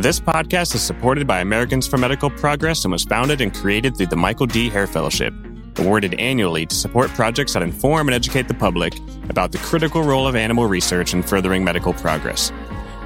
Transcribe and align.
This 0.00 0.20
podcast 0.20 0.76
is 0.76 0.82
supported 0.82 1.26
by 1.26 1.40
Americans 1.40 1.88
for 1.88 1.98
Medical 1.98 2.30
Progress 2.30 2.84
and 2.84 2.92
was 2.92 3.02
founded 3.02 3.40
and 3.40 3.52
created 3.52 3.96
through 3.96 4.06
the 4.06 4.14
Michael 4.14 4.46
D. 4.46 4.70
Hayre 4.70 4.88
Fellowship, 4.88 5.34
awarded 5.76 6.14
annually 6.20 6.66
to 6.66 6.76
support 6.76 7.10
projects 7.10 7.54
that 7.54 7.64
inform 7.64 8.06
and 8.06 8.14
educate 8.14 8.46
the 8.46 8.54
public 8.54 8.96
about 9.28 9.50
the 9.50 9.58
critical 9.58 10.04
role 10.04 10.28
of 10.28 10.36
animal 10.36 10.66
research 10.66 11.14
in 11.14 11.22
furthering 11.24 11.64
medical 11.64 11.92
progress. 11.92 12.52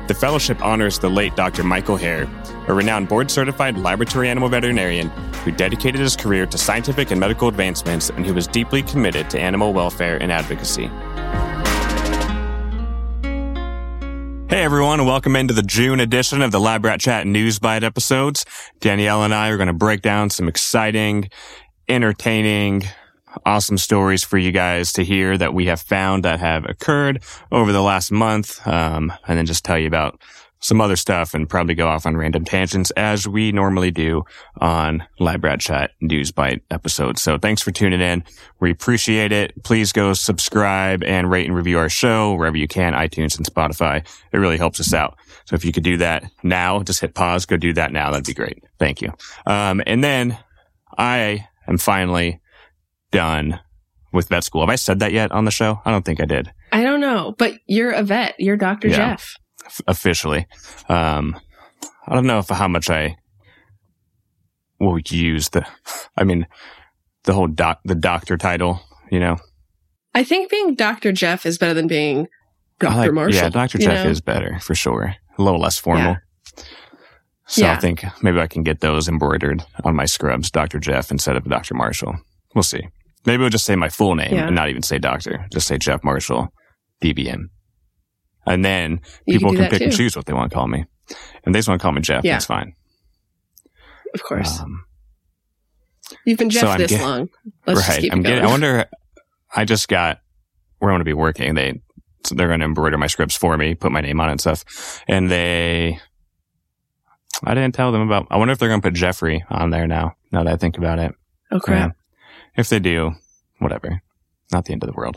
The 0.06 0.12
fellowship 0.12 0.62
honors 0.62 0.98
the 0.98 1.08
late 1.08 1.34
Dr. 1.34 1.64
Michael 1.64 1.96
Hayre, 1.96 2.28
a 2.68 2.74
renowned 2.74 3.08
board 3.08 3.30
certified 3.30 3.78
laboratory 3.78 4.28
animal 4.28 4.50
veterinarian 4.50 5.08
who 5.46 5.50
dedicated 5.50 5.98
his 5.98 6.14
career 6.14 6.44
to 6.44 6.58
scientific 6.58 7.10
and 7.10 7.18
medical 7.18 7.48
advancements 7.48 8.10
and 8.10 8.26
who 8.26 8.34
was 8.34 8.46
deeply 8.46 8.82
committed 8.82 9.30
to 9.30 9.40
animal 9.40 9.72
welfare 9.72 10.18
and 10.22 10.30
advocacy. 10.30 10.90
Hey 14.52 14.64
everyone, 14.64 15.00
and 15.00 15.08
welcome 15.08 15.34
into 15.34 15.54
the 15.54 15.62
June 15.62 15.98
edition 15.98 16.42
of 16.42 16.52
the 16.52 16.60
Lab 16.60 16.84
Rat 16.84 17.00
Chat 17.00 17.26
News 17.26 17.58
Bite 17.58 17.82
episodes. 17.82 18.44
Danielle 18.80 19.24
and 19.24 19.32
I 19.32 19.48
are 19.48 19.56
going 19.56 19.68
to 19.68 19.72
break 19.72 20.02
down 20.02 20.28
some 20.28 20.46
exciting, 20.46 21.30
entertaining, 21.88 22.82
awesome 23.46 23.78
stories 23.78 24.22
for 24.24 24.36
you 24.36 24.52
guys 24.52 24.92
to 24.92 25.04
hear 25.04 25.38
that 25.38 25.54
we 25.54 25.64
have 25.66 25.80
found 25.80 26.26
that 26.26 26.38
have 26.40 26.66
occurred 26.66 27.22
over 27.50 27.72
the 27.72 27.80
last 27.80 28.12
month, 28.12 28.60
um, 28.66 29.10
and 29.26 29.38
then 29.38 29.46
just 29.46 29.64
tell 29.64 29.78
you 29.78 29.86
about 29.86 30.20
some 30.62 30.80
other 30.80 30.96
stuff 30.96 31.34
and 31.34 31.48
probably 31.48 31.74
go 31.74 31.88
off 31.88 32.06
on 32.06 32.16
random 32.16 32.44
tangents 32.44 32.90
as 32.92 33.26
we 33.26 33.52
normally 33.52 33.90
do 33.90 34.22
on 34.60 35.04
Lab 35.18 35.44
Rat 35.44 35.60
Chat 35.60 35.90
News 36.00 36.30
Bite 36.30 36.62
episodes. 36.70 37.20
So 37.20 37.36
thanks 37.36 37.60
for 37.60 37.72
tuning 37.72 38.00
in. 38.00 38.24
We 38.60 38.70
appreciate 38.70 39.32
it. 39.32 39.52
Please 39.64 39.92
go 39.92 40.12
subscribe 40.14 41.02
and 41.02 41.30
rate 41.30 41.46
and 41.46 41.56
review 41.56 41.78
our 41.78 41.88
show 41.88 42.34
wherever 42.34 42.56
you 42.56 42.68
can, 42.68 42.94
iTunes 42.94 43.36
and 43.36 43.44
Spotify. 43.44 44.06
It 44.32 44.38
really 44.38 44.56
helps 44.56 44.78
us 44.78 44.94
out. 44.94 45.18
So 45.46 45.54
if 45.54 45.64
you 45.64 45.72
could 45.72 45.82
do 45.82 45.96
that 45.96 46.24
now, 46.44 46.82
just 46.82 47.00
hit 47.00 47.14
pause, 47.14 47.44
go 47.44 47.56
do 47.56 47.72
that 47.72 47.92
now. 47.92 48.10
That'd 48.10 48.26
be 48.26 48.34
great. 48.34 48.62
Thank 48.78 49.02
you. 49.02 49.12
Um, 49.46 49.82
and 49.86 50.02
then 50.02 50.38
I 50.96 51.48
am 51.66 51.78
finally 51.78 52.40
done 53.10 53.58
with 54.12 54.28
vet 54.28 54.44
school. 54.44 54.62
Have 54.62 54.70
I 54.70 54.76
said 54.76 55.00
that 55.00 55.12
yet 55.12 55.32
on 55.32 55.44
the 55.44 55.50
show? 55.50 55.80
I 55.84 55.90
don't 55.90 56.04
think 56.04 56.20
I 56.20 56.24
did. 56.24 56.52
I 56.70 56.82
don't 56.82 57.00
know, 57.00 57.34
but 57.36 57.54
you're 57.66 57.90
a 57.90 58.02
vet. 58.02 58.34
You're 58.38 58.56
Dr. 58.56 58.88
Yeah. 58.88 58.96
Jeff. 58.96 59.36
Officially. 59.86 60.46
Um, 60.88 61.38
I 62.06 62.14
don't 62.14 62.26
know 62.26 62.38
if 62.38 62.48
how 62.48 62.68
much 62.68 62.90
I 62.90 63.16
will 64.80 64.98
use 64.98 65.48
the, 65.50 65.66
I 66.16 66.24
mean, 66.24 66.46
the 67.24 67.32
whole 67.32 67.46
doc, 67.46 67.80
the 67.84 67.94
doctor 67.94 68.36
title, 68.36 68.80
you 69.10 69.20
know. 69.20 69.36
I 70.14 70.24
think 70.24 70.50
being 70.50 70.74
Dr. 70.74 71.12
Jeff 71.12 71.46
is 71.46 71.56
better 71.58 71.74
than 71.74 71.86
being 71.86 72.28
Dr. 72.80 72.96
Like- 72.96 73.12
Marshall. 73.12 73.42
Yeah, 73.42 73.48
Dr. 73.48 73.78
Jeff 73.78 74.04
know? 74.04 74.10
is 74.10 74.20
better 74.20 74.58
for 74.60 74.74
sure. 74.74 75.14
A 75.38 75.42
little 75.42 75.60
less 75.60 75.78
formal. 75.78 76.16
So 77.46 77.66
I 77.66 77.76
think 77.76 78.04
maybe 78.22 78.40
I 78.40 78.46
can 78.46 78.62
get 78.62 78.80
those 78.80 79.08
embroidered 79.08 79.62
on 79.84 79.94
my 79.94 80.04
scrubs, 80.06 80.50
Dr. 80.50 80.78
Jeff 80.78 81.10
instead 81.10 81.36
of 81.36 81.44
Dr. 81.44 81.74
Marshall. 81.74 82.16
We'll 82.54 82.62
see. 82.62 82.88
Maybe 83.26 83.40
we'll 83.40 83.50
just 83.50 83.64
say 83.66 83.76
my 83.76 83.88
full 83.88 84.14
name 84.14 84.34
Yeah. 84.34 84.46
and 84.46 84.56
not 84.56 84.68
even 84.68 84.82
say 84.82 84.98
doctor. 84.98 85.46
Just 85.52 85.66
say 85.66 85.78
Jeff 85.78 86.02
Marshall, 86.02 86.48
DVM. 87.02 87.50
And 88.46 88.64
then 88.64 89.00
You 89.26 89.38
people 89.38 89.50
can 89.52 89.62
can, 89.62 89.70
pick 89.70 89.80
and 89.82 89.92
choose 89.92 90.16
what 90.16 90.26
they 90.26 90.32
want 90.32 90.50
to 90.50 90.54
call 90.54 90.66
me. 90.68 90.84
And 91.44 91.54
they 91.54 91.58
just 91.58 91.68
want 91.68 91.80
to 91.80 91.82
call 91.82 91.92
me 91.92 92.00
Jeff. 92.00 92.24
Yeah. 92.24 92.32
That's 92.34 92.46
fine. 92.46 92.74
Of 94.14 94.22
course. 94.22 94.60
Um, 94.60 94.84
You've 96.26 96.38
been 96.38 96.50
Jeff 96.50 96.62
so 96.72 96.76
this 96.76 96.90
get- 96.90 97.02
long. 97.02 97.28
Let's 97.66 97.88
right. 97.88 98.00
keep 98.00 98.12
I'm 98.12 98.22
going. 98.22 98.34
getting, 98.36 98.48
I 98.48 98.50
wonder, 98.50 98.84
I 99.54 99.64
just 99.64 99.88
got 99.88 100.20
where 100.78 100.90
I'm 100.90 100.94
going 100.94 101.00
to 101.00 101.04
be 101.04 101.12
working. 101.14 101.54
They, 101.54 101.80
so 102.24 102.34
they're 102.34 102.48
going 102.48 102.60
to 102.60 102.66
embroider 102.66 102.98
my 102.98 103.06
scripts 103.06 103.36
for 103.36 103.56
me, 103.56 103.74
put 103.74 103.92
my 103.92 104.00
name 104.00 104.20
on 104.20 104.28
it 104.28 104.32
and 104.32 104.40
stuff. 104.40 105.02
And 105.08 105.30
they, 105.30 105.98
I 107.44 107.54
didn't 107.54 107.74
tell 107.74 107.92
them 107.92 108.02
about, 108.02 108.26
I 108.30 108.36
wonder 108.36 108.52
if 108.52 108.58
they're 108.58 108.68
going 108.68 108.80
to 108.82 108.86
put 108.86 108.94
Jeffrey 108.94 109.44
on 109.50 109.70
there 109.70 109.86
now, 109.86 110.14
now 110.30 110.44
that 110.44 110.52
I 110.52 110.56
think 110.56 110.76
about 110.78 110.98
it. 110.98 111.14
oh, 111.50 111.60
crap. 111.60 111.96
If 112.56 112.68
they 112.68 112.78
do, 112.78 113.12
whatever. 113.58 114.02
Not 114.52 114.66
the 114.66 114.72
end 114.72 114.82
of 114.82 114.88
the 114.88 114.94
world. 114.96 115.16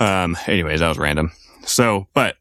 Um, 0.00 0.36
anyways, 0.48 0.80
that 0.80 0.88
was 0.88 0.98
random. 0.98 1.30
So, 1.66 2.06
but 2.14 2.36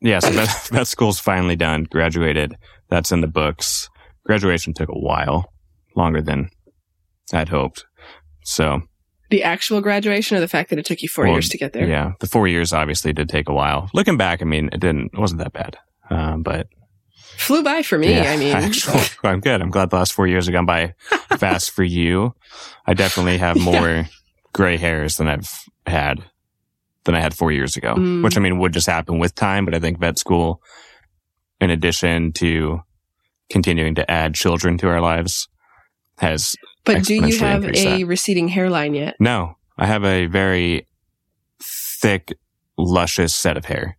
yeah, 0.00 0.18
so 0.20 0.30
vet 0.74 0.86
school's 0.86 1.18
finally 1.20 1.56
done, 1.56 1.84
graduated. 1.84 2.56
That's 2.88 3.12
in 3.12 3.20
the 3.20 3.26
books. 3.26 3.88
Graduation 4.24 4.74
took 4.74 4.88
a 4.88 4.98
while, 4.98 5.52
longer 5.96 6.20
than 6.22 6.50
I'd 7.32 7.48
hoped. 7.48 7.84
So, 8.44 8.82
The 9.30 9.42
actual 9.44 9.80
graduation 9.80 10.36
or 10.36 10.40
the 10.40 10.48
fact 10.48 10.70
that 10.70 10.78
it 10.78 10.84
took 10.84 11.02
you 11.02 11.08
four 11.08 11.24
Well, 11.24 11.34
years 11.34 11.48
to 11.50 11.58
get 11.58 11.72
there? 11.72 11.86
yeah, 11.88 12.12
the 12.20 12.26
four 12.26 12.46
years 12.48 12.72
obviously 12.72 13.12
did 13.12 13.28
take 13.28 13.48
a 13.48 13.54
while. 13.54 13.88
Looking 13.94 14.16
back, 14.16 14.42
I 14.42 14.44
mean, 14.44 14.66
it 14.72 14.80
didn't, 14.80 15.10
it 15.14 15.18
wasn't 15.18 15.38
that 15.40 15.52
bad. 15.52 15.76
Um, 16.10 16.42
but 16.42 16.66
Flew 17.38 17.62
by 17.62 17.82
for 17.82 17.96
me. 17.98 18.12
yeah, 18.12 18.30
I 18.32 18.36
mean, 18.36 18.52
actually, 18.54 19.00
I'm 19.24 19.40
good. 19.40 19.62
I'm 19.62 19.70
glad 19.70 19.90
the 19.90 19.96
last 19.96 20.12
four 20.12 20.26
years 20.26 20.46
have 20.46 20.52
gone 20.52 20.66
by 20.66 20.94
fast 21.38 21.70
for 21.70 21.82
you. 21.82 22.34
I 22.86 22.94
definitely 22.94 23.38
have 23.38 23.58
more 23.58 24.06
gray 24.52 24.76
hairs 24.76 25.16
than 25.16 25.28
I've 25.28 25.50
had 25.86 26.22
than 27.04 27.14
I 27.14 27.20
had 27.20 27.34
four 27.34 27.50
years 27.52 27.76
ago, 27.76 27.94
Mm. 27.96 28.22
which 28.22 28.36
I 28.36 28.40
mean 28.40 28.58
would 28.58 28.72
just 28.72 28.86
happen 28.86 29.18
with 29.18 29.34
time. 29.34 29.64
But 29.64 29.74
I 29.74 29.80
think 29.80 29.98
vet 29.98 30.18
school, 30.18 30.62
in 31.60 31.70
addition 31.70 32.32
to 32.34 32.80
continuing 33.50 33.94
to 33.96 34.10
add 34.10 34.34
children 34.34 34.78
to 34.78 34.88
our 34.88 35.00
lives, 35.00 35.48
has 36.18 36.54
but 36.84 37.02
do 37.04 37.14
you 37.14 37.38
have 37.38 37.64
a 37.64 37.70
that. 37.72 38.06
receding 38.06 38.48
hairline 38.48 38.94
yet? 38.94 39.14
no. 39.20 39.54
I 39.78 39.86
have 39.86 40.04
a 40.04 40.26
very 40.26 40.86
thick, 41.60 42.34
luscious 42.76 43.34
set 43.34 43.56
of 43.56 43.64
hair. 43.64 43.96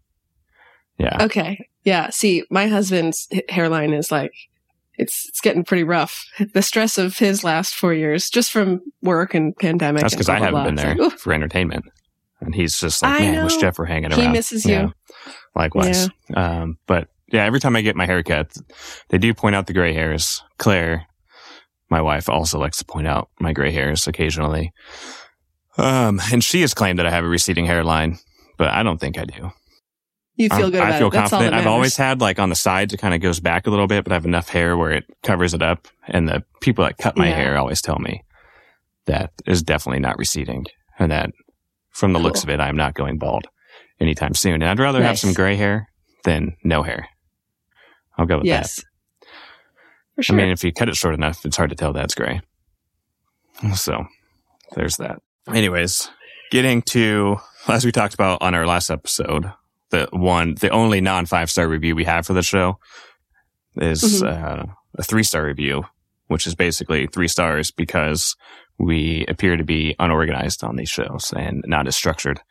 Yeah. 1.00 1.18
Okay. 1.24 1.68
Yeah. 1.84 2.10
See, 2.12 2.44
my 2.52 2.68
husband's 2.68 3.28
hairline 3.50 3.92
is 3.92 4.12
like, 4.12 4.32
it's 4.96 5.26
it's 5.28 5.42
getting 5.42 5.64
pretty 5.64 5.84
rough. 5.84 6.24
The 6.54 6.62
stress 6.62 7.00
of 7.00 7.18
his 7.18 7.44
last 7.44 7.74
four 7.74 7.94
years, 7.94 8.30
just 8.30 8.52
from 8.52 8.82
work 9.02 9.34
and 9.34 9.56
pandemic. 9.58 10.04
That's 10.04 10.14
because 10.14 10.30
I 10.30 10.36
haven't 10.38 10.52
blah. 10.54 10.64
been 10.66 10.76
there 10.76 10.96
like, 10.96 11.18
for 11.18 11.34
entertainment. 11.34 11.86
And 12.46 12.54
he's 12.56 12.78
just 12.80 13.02
like, 13.02 13.22
I 13.22 13.32
man, 13.32 13.44
wish. 13.46 13.58
Jeff 13.58 13.78
were 13.80 13.86
hanging 13.86 14.12
around. 14.12 14.22
He 14.22 14.28
misses 14.28 14.66
Yeah, 14.66 14.84
you. 14.84 14.94
likewise. 15.56 16.10
Um, 16.36 16.78
but 16.88 17.08
yeah, 17.32 17.44
every 17.46 17.60
time 17.60 17.76
I 17.76 17.82
get 17.82 17.96
my 17.96 18.06
haircut, 18.06 18.56
they 19.10 19.18
do 19.18 19.34
point 19.34 19.56
out 19.56 19.68
the 19.68 19.74
gray 19.74 19.94
hairs. 19.94 20.44
Claire, 20.60 21.08
my 21.90 22.02
wife, 22.02 22.30
also 22.30 22.60
likes 22.60 22.78
to 22.78 22.86
point 22.86 23.08
out 23.08 23.30
my 23.40 23.54
gray 23.54 23.72
hairs 23.72 24.08
occasionally. 24.08 24.72
Um, 25.78 26.22
and 26.32 26.44
she 26.44 26.62
has 26.62 26.74
claimed 26.74 27.00
that 27.00 27.06
I 27.08 27.10
have 27.12 27.24
a 27.24 27.28
receding 27.28 27.66
hairline, 27.66 28.20
but 28.58 28.68
I 28.70 28.84
don't 28.84 29.00
think 29.00 29.18
I 29.18 29.26
do. 29.26 29.52
You 30.36 30.50
feel 30.50 30.64
I'm- 30.64 30.72
good 30.72 30.82
I 30.82 30.98
feel 30.98 31.08
it. 31.08 31.14
Confident. 31.14 31.54
I've 31.54 31.68
always 31.68 31.96
had 31.96 32.20
like 32.22 32.40
on 32.40 32.50
the 32.50 32.56
sides, 32.56 32.94
it 32.94 32.98
kind 32.98 33.14
of 33.14 33.22
goes 33.22 33.40
back 33.40 33.68
a 33.68 33.70
little 33.70 33.88
bit, 33.88 34.04
but 34.04 34.12
I 34.12 34.16
have 34.16 34.26
enough 34.26 34.50
hair 34.50 34.76
where 34.76 34.92
it 34.92 35.06
covers 35.24 35.54
it 35.54 35.62
up. 35.62 35.88
And 36.08 36.28
the 36.28 36.44
people 36.62 36.84
that 36.86 36.98
cut 36.98 37.18
my 37.18 37.30
Yeah. 37.30 37.36
hair 37.36 37.58
always 37.58 37.82
tell 37.82 38.00
me 38.00 38.24
that 39.06 39.32
is 39.46 39.62
definitely 39.64 40.00
not 40.00 40.18
receding 40.18 40.66
and 40.98 41.12
that 41.12 41.30
from 41.94 42.14
the 42.14 42.20
looks 42.20 42.44
of 42.44 42.50
it, 42.50 42.60
I'm 42.60 42.76
not 42.76 42.94
going 42.94 43.18
bald 43.18 43.48
anytime 44.00 44.34
soon. 44.34 44.56
And 44.56 44.66
I'd 44.66 44.80
rather 44.80 45.04
have 45.04 45.20
some 45.20 45.34
gray 45.34 45.56
hair 45.56 45.90
than 46.24 46.56
no 46.64 46.84
hair. 46.84 47.08
I'll 48.18 48.26
go 48.26 48.38
with 48.38 48.46
yes. 48.46 48.76
For 48.76 48.86
that. 50.18 50.26
sure. 50.26 50.36
I 50.36 50.38
mean, 50.38 50.50
if 50.50 50.64
you 50.64 50.72
cut 50.72 50.90
it 50.90 50.96
short 50.96 51.16
enough, 51.16 51.46
it's 51.46 51.58
hard 51.58 51.70
to 51.70 51.76
tell 51.76 51.94
that's 51.94 52.16
gray. 52.16 52.42
So 53.76 54.06
there's 54.76 54.98
that. 54.98 55.22
Anyways, 55.48 56.10
getting 56.52 56.82
to, 56.84 57.38
as 57.68 57.86
we 57.86 57.92
talked 57.92 58.14
about 58.14 58.42
on 58.42 58.56
our 58.56 58.66
last 58.66 58.90
episode, 58.90 59.52
the 59.90 60.08
one, 60.12 60.56
the 60.56 60.70
only 60.70 61.02
non 61.02 61.26
five 61.26 61.50
star 61.50 61.68
review 61.68 61.96
we 61.96 62.04
have 62.04 62.26
for 62.26 62.34
the 62.34 62.44
show 62.44 62.80
is 63.76 64.24
uh, 64.24 64.66
a 64.98 65.04
three 65.04 65.24
star 65.24 65.46
review, 65.46 65.84
which 66.34 66.48
is 66.48 66.56
basically 66.56 67.06
three 67.06 67.28
stars 67.28 67.70
because 67.70 68.36
we 68.80 69.24
appear 69.28 69.56
to 69.56 69.64
be 69.64 69.96
unorganized 70.00 70.64
on 70.64 70.78
these 70.78 70.90
shows 70.90 71.32
and 71.38 71.64
not 71.68 71.86
as 71.86 71.96
structured. 71.96 72.42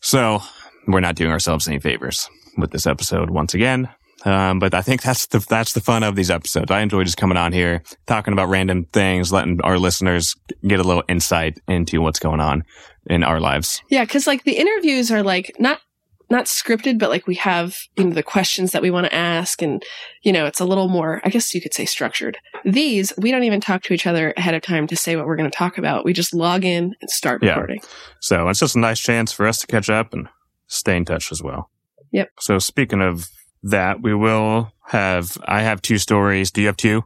So 0.00 0.40
we're 0.88 1.00
not 1.00 1.14
doing 1.14 1.30
ourselves 1.30 1.68
any 1.68 1.78
favors 1.78 2.26
with 2.56 2.70
this 2.70 2.86
episode 2.86 3.28
once 3.28 3.52
again. 3.52 3.90
Um, 4.24 4.60
but 4.60 4.72
I 4.72 4.80
think 4.80 5.02
that's 5.02 5.26
the 5.26 5.40
that's 5.40 5.74
the 5.74 5.82
fun 5.82 6.04
of 6.04 6.16
these 6.16 6.30
episodes. 6.30 6.70
I 6.70 6.80
enjoy 6.80 7.04
just 7.04 7.18
coming 7.18 7.36
on 7.36 7.52
here, 7.52 7.82
talking 8.06 8.32
about 8.32 8.48
random 8.48 8.86
things, 8.86 9.30
letting 9.30 9.60
our 9.60 9.78
listeners 9.78 10.34
get 10.66 10.80
a 10.80 10.84
little 10.84 11.04
insight 11.06 11.60
into 11.68 12.00
what's 12.00 12.18
going 12.18 12.40
on 12.40 12.64
in 13.10 13.22
our 13.22 13.40
lives. 13.40 13.82
Yeah, 13.90 14.04
because 14.04 14.26
like 14.26 14.44
the 14.44 14.56
interviews 14.56 15.10
are 15.10 15.22
like 15.22 15.54
not 15.58 15.80
not 16.28 16.46
scripted, 16.46 16.98
but 16.98 17.10
like 17.10 17.26
we 17.26 17.36
have 17.36 17.76
you 17.96 18.04
know 18.04 18.14
the 18.14 18.22
questions 18.22 18.72
that 18.72 18.82
we 18.82 18.90
want 18.90 19.06
to 19.06 19.14
ask, 19.14 19.62
and 19.62 19.82
you 20.22 20.32
know 20.32 20.46
it's 20.46 20.60
a 20.60 20.64
little 20.64 20.88
more. 20.88 21.20
I 21.24 21.28
guess 21.28 21.54
you 21.54 21.60
could 21.60 21.74
say 21.74 21.84
structured. 21.84 22.38
These 22.64 23.12
we 23.18 23.30
don't 23.30 23.44
even 23.44 23.60
talk 23.60 23.82
to 23.84 23.94
each 23.94 24.06
other 24.06 24.34
ahead 24.36 24.54
of 24.54 24.62
time 24.62 24.86
to 24.88 24.96
say 24.96 25.16
what 25.16 25.26
we're 25.26 25.36
going 25.36 25.50
to 25.50 25.56
talk 25.56 25.78
about. 25.78 26.04
We 26.04 26.12
just 26.12 26.34
log 26.34 26.64
in 26.64 26.94
and 27.00 27.10
start 27.10 27.42
recording. 27.42 27.80
Yeah. 27.82 27.88
So 28.20 28.48
it's 28.48 28.60
just 28.60 28.76
a 28.76 28.80
nice 28.80 29.00
chance 29.00 29.32
for 29.32 29.46
us 29.46 29.58
to 29.60 29.66
catch 29.66 29.88
up 29.88 30.12
and 30.12 30.28
stay 30.66 30.96
in 30.96 31.04
touch 31.04 31.30
as 31.32 31.42
well. 31.42 31.70
Yep. 32.12 32.30
So 32.40 32.58
speaking 32.58 33.00
of 33.00 33.28
that, 33.62 34.02
we 34.02 34.14
will 34.14 34.72
have, 34.88 35.36
I 35.44 35.62
have 35.62 35.82
two 35.82 35.98
stories. 35.98 36.50
Do 36.50 36.60
you 36.60 36.68
have 36.68 36.76
two 36.76 37.04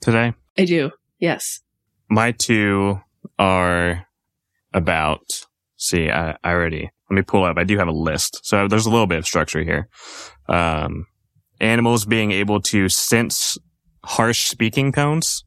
today? 0.00 0.34
I 0.58 0.64
do. 0.64 0.90
Yes. 1.18 1.60
My 2.08 2.32
two 2.32 3.00
are 3.38 4.06
about, 4.72 5.46
see, 5.76 6.10
I, 6.10 6.36
I 6.42 6.50
already, 6.50 6.90
let 7.14 7.20
me 7.20 7.24
pull 7.24 7.44
up. 7.44 7.58
I 7.58 7.64
do 7.64 7.78
have 7.78 7.88
a 7.88 7.92
list. 7.92 8.40
So 8.42 8.66
there's 8.66 8.86
a 8.86 8.90
little 8.90 9.06
bit 9.06 9.18
of 9.18 9.26
structure 9.26 9.62
here. 9.62 9.88
Um, 10.48 11.06
animals 11.60 12.04
being 12.04 12.32
able 12.32 12.60
to 12.62 12.88
sense 12.88 13.56
harsh 14.04 14.48
speaking 14.48 14.92
tones 14.92 15.44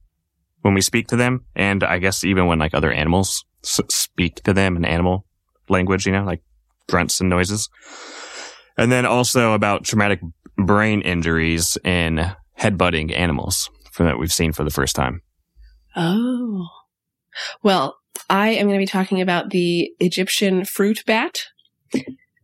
when 0.61 0.73
we 0.73 0.81
speak 0.81 1.07
to 1.07 1.17
them. 1.17 1.45
And 1.55 1.83
I 1.83 1.99
guess 1.99 2.23
even 2.23 2.45
when 2.47 2.57
like 2.57 2.73
other 2.73 2.91
animals 2.91 3.43
s- 3.63 3.81
speak 3.89 4.41
to 4.43 4.53
them 4.53 4.77
in 4.77 4.85
animal 4.85 5.25
language, 5.67 6.05
you 6.05 6.13
know, 6.13 6.23
like 6.23 6.41
grunts 6.87 7.19
and 7.19 7.29
noises. 7.29 7.69
And 8.77 8.91
then 8.91 9.05
also 9.05 9.53
about 9.53 9.83
traumatic 9.83 10.21
brain 10.55 11.01
injuries 11.01 11.77
in 11.83 12.31
headbutting 12.57 13.15
animals 13.15 13.69
for 13.91 14.03
that 14.03 14.19
we've 14.19 14.31
seen 14.31 14.53
for 14.53 14.63
the 14.63 14.71
first 14.71 14.95
time. 14.95 15.21
Oh. 15.95 16.67
Well, 17.61 17.97
I 18.29 18.49
am 18.49 18.67
going 18.67 18.79
to 18.79 18.81
be 18.83 18.87
talking 18.87 19.21
about 19.21 19.49
the 19.49 19.91
Egyptian 19.99 20.65
fruit 20.65 21.03
bat 21.05 21.41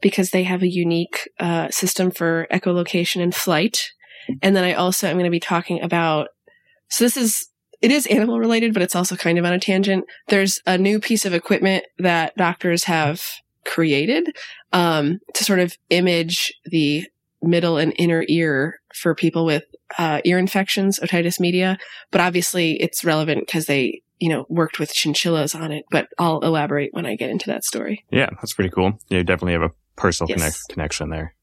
because 0.02 0.32
they 0.32 0.44
have 0.44 0.62
a 0.62 0.68
unique 0.68 1.30
uh, 1.40 1.70
system 1.70 2.12
for 2.12 2.48
echolocation 2.52 3.22
and 3.22 3.34
flight. 3.34 3.92
And 4.42 4.56
then 4.56 4.64
I 4.64 4.74
also 4.74 5.08
am 5.08 5.16
going 5.16 5.26
to 5.26 5.32
be 5.32 5.40
talking 5.40 5.82
about, 5.82 6.30
so 6.90 7.04
this 7.04 7.18
is, 7.18 7.48
it 7.82 7.92
is 7.92 8.06
animal 8.08 8.40
related, 8.40 8.74
but 8.74 8.82
it's 8.84 8.96
also 8.96 9.16
kind 9.16 9.38
of 9.38 9.46
on 9.46 9.54
a 9.54 9.60
tangent. 9.60 10.06
There's 10.28 10.62
a 10.66 10.78
new 10.78 11.00
piece 11.00 11.26
of 11.26 11.34
equipment 11.34 11.86
that 12.00 12.36
doctors 12.38 12.86
have 12.86 13.22
created 13.66 14.36
um, 14.72 15.20
to 15.34 15.44
sort 15.44 15.60
of 15.60 15.78
image 15.90 16.54
the 16.66 17.06
middle 17.42 17.78
and 17.78 17.94
inner 17.98 18.24
ear 18.28 18.80
for 18.94 19.14
people 19.14 19.46
with 19.46 19.64
uh, 19.98 20.22
ear 20.24 20.38
infections, 20.38 21.00
otitis 21.00 21.40
media. 21.40 21.78
But 22.12 22.22
obviously, 22.22 22.82
it's 22.82 23.04
relevant 23.04 23.46
because 23.46 23.66
they, 23.66 24.02
you 24.24 24.30
know, 24.30 24.46
worked 24.48 24.80
with 24.80 24.94
chinchillas 24.94 25.54
on 25.54 25.74
it. 25.74 25.84
But 25.92 26.08
I'll 26.18 26.40
elaborate 26.40 26.94
when 26.94 27.06
I 27.06 27.18
get 27.18 27.30
into 27.30 27.48
that 27.48 27.66
story. 27.66 28.06
Yeah, 28.10 28.30
that's 28.32 28.54
pretty 28.54 28.70
cool. 28.70 28.98
You 29.10 29.22
definitely 29.26 29.52
have 29.52 29.64
a 29.64 29.72
personal 29.98 30.30
Yes. 30.30 30.38
connect, 30.40 30.58
connection 30.70 31.10
there. 31.10 31.36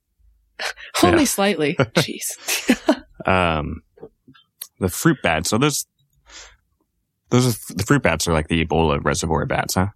Only 1.03 1.27
slightly. 1.27 1.75
Jeez. 1.79 3.05
Um, 3.27 3.82
the 4.79 4.88
fruit 4.88 5.19
bats. 5.23 5.50
So 5.50 5.59
those, 5.59 5.85
those 7.29 7.47
are, 7.47 7.75
the 7.75 7.82
fruit 7.85 8.03
bats 8.03 8.27
are 8.27 8.32
like 8.32 8.49
the 8.49 8.65
Ebola 8.65 8.99
reservoir 9.05 9.44
bats, 9.44 9.75
huh? 9.75 9.88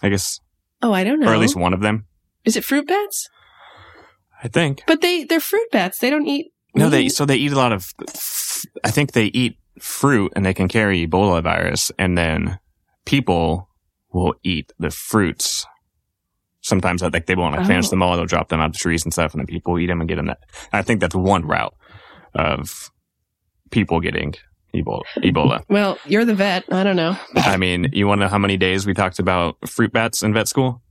I 0.00 0.10
guess, 0.10 0.38
Oh, 0.80 0.92
I 0.92 1.02
don't 1.02 1.18
know. 1.18 1.28
or 1.28 1.34
at 1.34 1.40
least 1.40 1.56
one 1.56 1.74
of 1.74 1.80
them. 1.80 2.06
Is 2.44 2.56
it 2.56 2.62
fruit 2.64 2.86
bats? 2.86 3.28
I 4.44 4.46
think. 4.46 4.84
But 4.86 5.00
they 5.00 5.24
they're 5.24 5.40
fruit 5.40 5.68
bats. 5.72 5.98
They 5.98 6.08
don't 6.08 6.28
eat. 6.28 6.52
No, 6.76 6.88
they 6.88 7.08
so 7.08 7.24
they 7.24 7.34
eat 7.34 7.50
a 7.50 7.56
lot 7.56 7.72
of. 7.72 7.92
I 8.84 8.92
think 8.92 9.10
they 9.10 9.24
eat 9.26 9.58
fruit 9.80 10.32
and 10.36 10.44
they 10.44 10.54
can 10.54 10.68
carry 10.68 11.06
Ebola 11.06 11.42
virus, 11.42 11.90
and 11.98 12.16
then 12.16 12.58
people 13.04 13.68
will 14.12 14.34
eat 14.42 14.72
the 14.78 14.90
fruits. 14.90 15.66
Sometimes 16.62 17.02
I 17.02 17.10
think 17.10 17.26
they 17.26 17.34
won't 17.36 17.56
like, 17.56 17.66
finish 17.66 17.86
Oh. 17.86 17.90
them 17.90 18.02
all; 18.02 18.16
they'll 18.16 18.26
drop 18.26 18.48
them 18.48 18.60
out 18.60 18.72
the 18.72 18.78
trees 18.78 19.04
and 19.04 19.12
stuff, 19.12 19.32
and 19.32 19.40
then 19.40 19.46
people 19.46 19.78
eat 19.78 19.86
them 19.86 20.00
and 20.00 20.08
get 20.08 20.16
them. 20.16 20.26
That 20.26 20.38
I 20.72 20.82
think 20.82 21.00
that's 21.00 21.14
one 21.14 21.46
route 21.46 21.74
of 22.34 22.90
people 23.70 24.00
getting 24.00 24.34
Ebola. 24.74 25.02
Ebola. 25.18 25.62
Well, 25.68 25.98
you're 26.06 26.24
the 26.24 26.34
vet. 26.34 26.64
I 26.72 26.82
don't 26.82 26.96
know. 26.96 27.16
I 27.36 27.56
mean, 27.56 27.90
you 27.92 28.06
want 28.06 28.20
to 28.20 28.24
know 28.24 28.30
how 28.30 28.38
many 28.38 28.56
days 28.56 28.86
we 28.86 28.94
talked 28.94 29.18
about 29.18 29.56
fruit 29.68 29.92
bats 29.92 30.22
in 30.22 30.34
vet 30.34 30.48
school? 30.48 30.82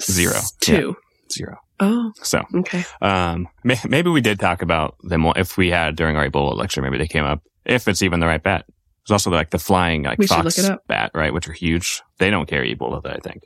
Zero. 0.00 0.34
Two. 0.60 0.96
Zero. 1.32 1.58
Oh, 1.78 2.12
So, 2.22 2.42
okay. 2.54 2.84
um, 3.02 3.48
may- 3.64 3.78
maybe 3.86 4.08
we 4.10 4.20
did 4.20 4.40
talk 4.40 4.62
about 4.62 4.96
them 5.02 5.26
if 5.36 5.56
we 5.58 5.70
had 5.70 5.94
during 5.96 6.16
our 6.16 6.28
Ebola 6.28 6.56
lecture. 6.56 6.80
Maybe 6.82 6.96
they 6.98 7.06
came 7.06 7.24
up. 7.24 7.42
If 7.64 7.86
it's 7.88 8.02
even 8.02 8.20
the 8.20 8.26
right 8.26 8.42
bat. 8.42 8.64
There's 9.06 9.12
also 9.14 9.30
like 9.30 9.50
the 9.50 9.58
flying 9.58 10.02
like 10.02 10.18
We 10.18 10.26
fox 10.26 10.44
look 10.58 10.64
it 10.66 10.70
up. 10.72 10.86
bat, 10.88 11.10
right? 11.14 11.32
Which 11.32 11.48
are 11.48 11.52
huge. 11.52 12.02
They 12.18 12.30
don't 12.30 12.48
carry 12.48 12.74
Ebola, 12.74 13.02
though, 13.02 13.10
I 13.10 13.18
think. 13.20 13.42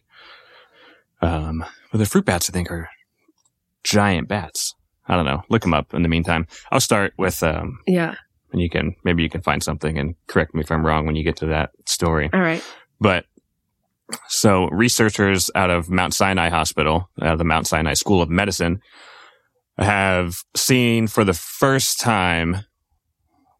Um, 1.22 1.64
but 1.92 1.98
the 1.98 2.06
fruit 2.06 2.24
bats, 2.24 2.48
I 2.48 2.52
think, 2.52 2.70
are 2.70 2.88
giant 3.84 4.28
bats. 4.28 4.74
I 5.06 5.16
don't 5.16 5.26
know. 5.26 5.42
Look 5.50 5.62
them 5.62 5.74
up. 5.74 5.92
In 5.92 6.02
the 6.02 6.08
meantime, 6.08 6.46
I'll 6.70 6.80
start 6.80 7.12
with 7.18 7.42
um, 7.42 7.78
Yeah. 7.86 8.14
and 8.52 8.60
you 8.62 8.70
can 8.70 8.94
maybe 9.04 9.22
you 9.22 9.28
can 9.28 9.42
find 9.42 9.62
something 9.62 9.98
and 9.98 10.14
correct 10.28 10.54
me 10.54 10.60
if 10.60 10.70
I'm 10.70 10.84
wrong 10.86 11.04
when 11.04 11.16
you 11.16 11.24
get 11.24 11.36
to 11.38 11.46
that 11.46 11.70
story. 11.86 12.30
All 12.32 12.40
right. 12.40 12.62
But 13.00 13.24
so 14.28 14.68
researchers 14.68 15.50
out 15.54 15.70
of 15.70 15.90
Mount 15.90 16.14
Sinai 16.14 16.48
Hospital, 16.48 17.08
of 17.20 17.38
the 17.38 17.44
Mount 17.44 17.66
Sinai 17.66 17.94
School 17.94 18.22
of 18.22 18.30
Medicine, 18.30 18.80
have 19.78 20.42
seen 20.54 21.06
for 21.06 21.24
the 21.24 21.32
first 21.32 22.00
time 22.00 22.58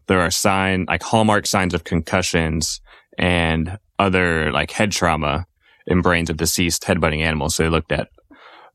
there 0.07 0.21
are 0.21 0.31
sign 0.31 0.87
like 0.89 1.03
hallmark 1.03 1.47
signs 1.47 1.73
of 1.73 1.85
concussions 1.85 2.81
and 3.19 3.79
other 3.99 4.51
like 4.53 4.71
head 4.71 4.93
trauma 4.93 5.47
in 5.87 6.03
brains 6.03 6.31
of 6.31 6.37
deceased 6.37 6.83
headbutting 6.83 7.21
animals. 7.21 7.55
So 7.55 7.63
they 7.63 7.69
looked 7.69 7.93
at 7.93 8.09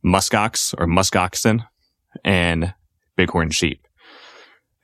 muskox 0.06 0.74
or 0.78 0.88
muskoxen 0.88 1.66
and 2.24 2.74
bighorn 3.18 3.50
sheep. 3.50 3.86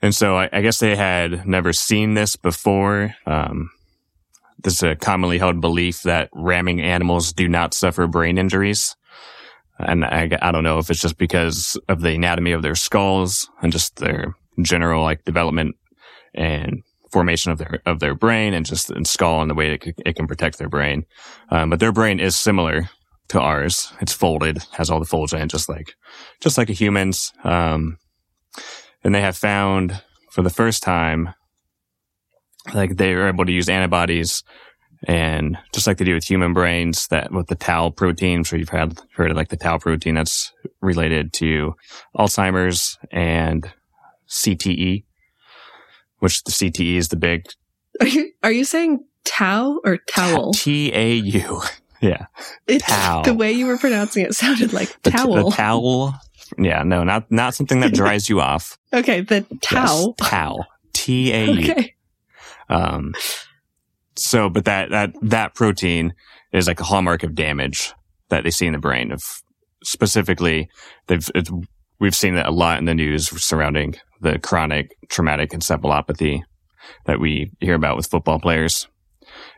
And 0.02 0.14
so 0.14 0.36
I, 0.36 0.48
I 0.52 0.60
guess 0.62 0.80
they 0.80 0.96
had 0.96 1.46
never 1.46 1.72
seen 1.72 2.14
this 2.14 2.36
before. 2.36 3.14
Um, 3.26 3.70
there's 4.62 4.82
a 4.82 4.96
commonly 4.96 5.38
held 5.38 5.60
belief 5.60 6.02
that 6.02 6.28
ramming 6.32 6.80
animals 6.80 7.32
do 7.32 7.48
not 7.48 7.74
suffer 7.74 8.06
brain 8.06 8.38
injuries. 8.38 8.96
And 9.78 10.04
I, 10.04 10.30
I 10.40 10.52
don't 10.52 10.64
know 10.64 10.78
if 10.78 10.90
it's 10.90 11.00
just 11.00 11.18
because 11.18 11.78
of 11.88 12.00
the 12.00 12.14
anatomy 12.14 12.52
of 12.52 12.62
their 12.62 12.74
skulls 12.74 13.48
and 13.62 13.72
just 13.72 13.96
their 13.96 14.34
general 14.60 15.02
like 15.02 15.24
development 15.24 15.76
and 16.34 16.82
formation 17.10 17.52
of 17.52 17.58
their 17.58 17.80
of 17.84 18.00
their 18.00 18.14
brain 18.14 18.54
and 18.54 18.64
just 18.64 18.88
the 18.88 19.04
skull 19.04 19.42
and 19.42 19.50
the 19.50 19.54
way 19.54 19.74
it, 19.74 19.94
it 20.06 20.16
can 20.16 20.26
protect 20.26 20.58
their 20.58 20.68
brain. 20.68 21.04
Um, 21.50 21.70
but 21.70 21.80
their 21.80 21.92
brain 21.92 22.20
is 22.20 22.36
similar 22.36 22.88
to 23.28 23.40
ours. 23.40 23.92
It's 24.00 24.12
folded, 24.12 24.62
has 24.72 24.90
all 24.90 25.00
the 25.00 25.06
folds 25.06 25.32
in, 25.32 25.48
just 25.48 25.68
like 25.68 25.94
just 26.40 26.58
like 26.58 26.70
a 26.70 26.74
human's. 26.74 27.32
Um, 27.44 27.98
and 29.04 29.14
they 29.14 29.20
have 29.20 29.36
found 29.36 30.02
for 30.30 30.42
the 30.42 30.50
first 30.50 30.82
time, 30.82 31.34
like 32.74 32.96
they 32.96 33.14
were 33.14 33.28
able 33.28 33.44
to 33.44 33.52
use 33.52 33.68
antibodies 33.68 34.42
and 35.08 35.58
just 35.74 35.86
like 35.88 35.98
they 35.98 36.04
do 36.04 36.14
with 36.14 36.24
human 36.24 36.52
brains, 36.52 37.08
that 37.08 37.32
with 37.32 37.48
the 37.48 37.56
tau 37.56 37.90
protein, 37.90 38.38
I'm 38.38 38.44
sure 38.44 38.58
you've 38.58 38.68
had 38.68 39.00
heard 39.16 39.32
of 39.32 39.36
like 39.36 39.48
the 39.48 39.56
tau 39.56 39.78
protein 39.78 40.14
that's 40.14 40.52
related 40.80 41.32
to 41.34 41.74
Alzheimer's 42.16 42.98
and 43.10 43.68
CTE, 44.28 45.04
which 46.20 46.44
the 46.44 46.52
CTE 46.52 46.96
is 46.96 47.08
the 47.08 47.16
big 47.16 47.46
Are 48.00 48.06
you 48.06 48.30
are 48.44 48.52
you 48.52 48.64
saying 48.64 49.04
tau 49.24 49.80
or 49.84 49.98
towel? 50.08 50.52
T 50.52 50.92
A 50.94 51.14
U. 51.14 51.60
Yeah. 52.00 52.26
It's 52.66 52.84
towel. 52.84 53.22
the 53.22 53.32
way 53.32 53.52
you 53.52 53.64
were 53.66 53.78
pronouncing 53.78 54.24
it 54.24 54.34
sounded 54.34 54.72
like 54.72 55.00
The, 55.04 55.12
towel. 55.12 55.50
the 55.50 55.56
towel. 55.56 56.14
Yeah, 56.58 56.82
no, 56.82 57.04
not 57.04 57.30
not 57.30 57.54
something 57.54 57.78
that 57.78 57.94
dries 57.94 58.28
you 58.28 58.40
off. 58.40 58.76
okay, 58.92 59.20
the 59.20 59.42
tau 59.62 60.14
Yes, 60.18 60.28
towel. 60.28 60.66
T 60.94 61.32
A 61.32 61.44
U. 61.52 61.60
Okay. 61.72 61.94
Um, 62.72 63.12
so, 64.16 64.48
but 64.48 64.64
that, 64.64 64.90
that, 64.90 65.12
that 65.22 65.54
protein 65.54 66.14
is 66.52 66.66
like 66.66 66.80
a 66.80 66.84
hallmark 66.84 67.22
of 67.22 67.34
damage 67.34 67.92
that 68.30 68.44
they 68.44 68.50
see 68.50 68.66
in 68.66 68.72
the 68.72 68.78
brain 68.78 69.12
of 69.12 69.22
specifically, 69.84 70.68
they've, 71.06 71.28
we've 72.00 72.14
seen 72.14 72.34
that 72.34 72.46
a 72.46 72.50
lot 72.50 72.78
in 72.78 72.86
the 72.86 72.94
news 72.94 73.28
surrounding 73.42 73.94
the 74.20 74.38
chronic 74.38 74.96
traumatic 75.08 75.50
encephalopathy 75.50 76.42
that 77.06 77.20
we 77.20 77.50
hear 77.60 77.74
about 77.74 77.96
with 77.96 78.06
football 78.06 78.38
players 78.38 78.88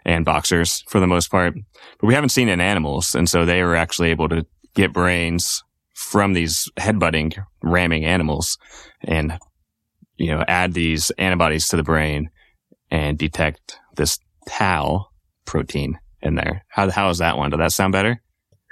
and 0.04 0.25
boxers 0.25 0.83
for 0.88 1.00
the 1.00 1.06
most 1.06 1.30
part, 1.30 1.54
but 2.00 2.06
we 2.06 2.14
haven't 2.14 2.30
seen 2.30 2.49
it 2.49 2.52
in 2.52 2.61
animals. 2.61 3.14
And 3.14 3.28
so 3.28 3.44
they 3.44 3.62
were 3.62 3.76
actually 3.76 4.11
able 4.11 4.28
to 4.28 4.47
get 4.75 4.92
brains 4.92 5.62
from 5.94 6.33
these 6.33 6.68
headbutting, 6.78 7.37
ramming 7.62 8.04
animals 8.04 8.59
and, 9.02 9.38
you 10.16 10.35
know, 10.35 10.44
add 10.49 10.75
these 10.75 11.11
antibodies 11.12 11.68
to 11.68 11.76
the 11.76 11.83
brain 11.83 12.30
and 12.95 13.19
detect 13.19 13.81
this 13.97 14.21
tau 14.49 15.07
protein 15.47 15.99
in 16.23 16.37
there. 16.37 16.65
How 16.69 16.89
how 16.91 17.09
is 17.11 17.19
that 17.19 17.37
one? 17.37 17.51
Did 17.51 17.59
that 17.61 17.73
sound 17.73 17.93
better? 17.93 18.21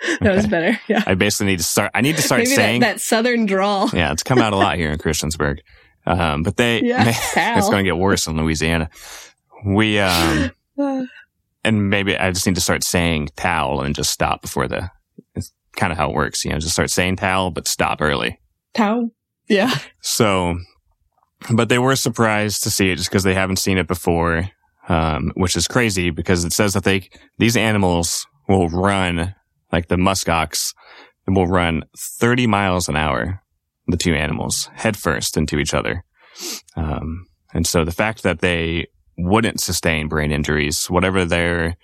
That 0.21 0.35
was 0.35 0.49
better. 0.49 0.81
Yeah. 0.89 1.05
I 1.07 1.15
basically 1.15 1.47
need 1.53 1.59
to 1.59 1.65
start. 1.65 1.93
I 1.95 2.01
need 2.01 2.17
to 2.17 2.23
start 2.23 2.41
Maybe 2.41 2.57
saying. 2.57 2.81
that 2.81 3.01
southern 3.01 3.47
drawl. 3.47 3.89
yeah, 3.93 4.11
it's 4.11 4.25
come 4.25 4.41
out 4.41 4.53
a 4.53 4.57
lot 4.57 4.77
here 4.77 4.91
in 4.91 4.99
Christiansburg, 4.99 5.59
um, 6.07 6.43
but 6.43 6.57
they. 6.57 6.83
Yeah. 6.83 7.05
it's 7.37 7.69
going 7.69 7.85
to 7.85 7.89
get 7.89 7.97
worse 7.97 8.27
in 8.27 8.37
Louisiana. 8.37 8.91
We 9.65 10.01
um, 10.01 10.51
and 11.65 11.89
maybe 11.89 12.17
I 12.17 12.33
just 12.33 12.47
need 12.49 12.57
to 12.57 12.61
start 12.61 12.83
saying 12.83 13.29
towel 13.37 13.81
and 13.83 13.95
just 13.95 14.11
stop 14.11 14.43
before 14.43 14.67
the. 14.67 14.91
It's 15.37 15.53
kind 15.77 15.93
of 15.93 15.99
how 15.99 16.11
it 16.11 16.17
works, 16.17 16.45
you 16.45 16.51
know. 16.51 16.59
Just 16.59 16.73
start 16.73 16.91
saying 16.91 17.17
towel, 17.17 17.53
but 17.53 17.69
stop 17.69 18.01
early. 18.01 18.41
towel. 18.75 19.11
Yeah. 19.49 19.73
So, 20.01 20.57
but 21.51 21.69
they 21.69 21.79
were 21.79 21.97
surprised 21.97 22.63
to 22.63 22.71
see 22.71 22.91
it 22.91 22.97
just 22.97 23.11
because 23.11 23.25
they 23.25 23.35
haven't 23.35 23.57
seen 23.57 23.79
it 23.79 23.89
before, 23.89 24.49
um, 24.89 25.33
which 25.35 25.57
is 25.57 25.69
crazy 25.69 26.11
because 26.11 26.45
it 26.45 26.53
says 26.53 26.75
that 26.75 26.85
they, 26.85 27.09
these 27.39 27.57
animals 27.57 28.27
will 28.49 28.69
run, 28.69 29.35
like 29.71 29.89
the 29.89 29.97
muskox, 29.97 30.75
will 31.27 31.47
run 31.47 31.85
30 31.97 32.47
miles 32.47 32.89
an 32.89 32.97
hour, 32.97 33.43
the 33.87 33.97
two 33.97 34.15
animals, 34.15 34.71
head 34.75 34.97
first 34.97 35.37
into 35.37 35.59
each 35.59 35.75
other. 35.75 36.05
Um, 36.77 37.27
and 37.55 37.67
so 37.67 37.85
the 37.85 37.93
fact 37.93 38.23
that 38.23 38.41
they 38.41 38.87
wouldn't 39.17 39.61
sustain 39.61 40.09
brain 40.09 40.33
injuries, 40.33 40.87
whatever 40.87 41.25
their, 41.25 41.77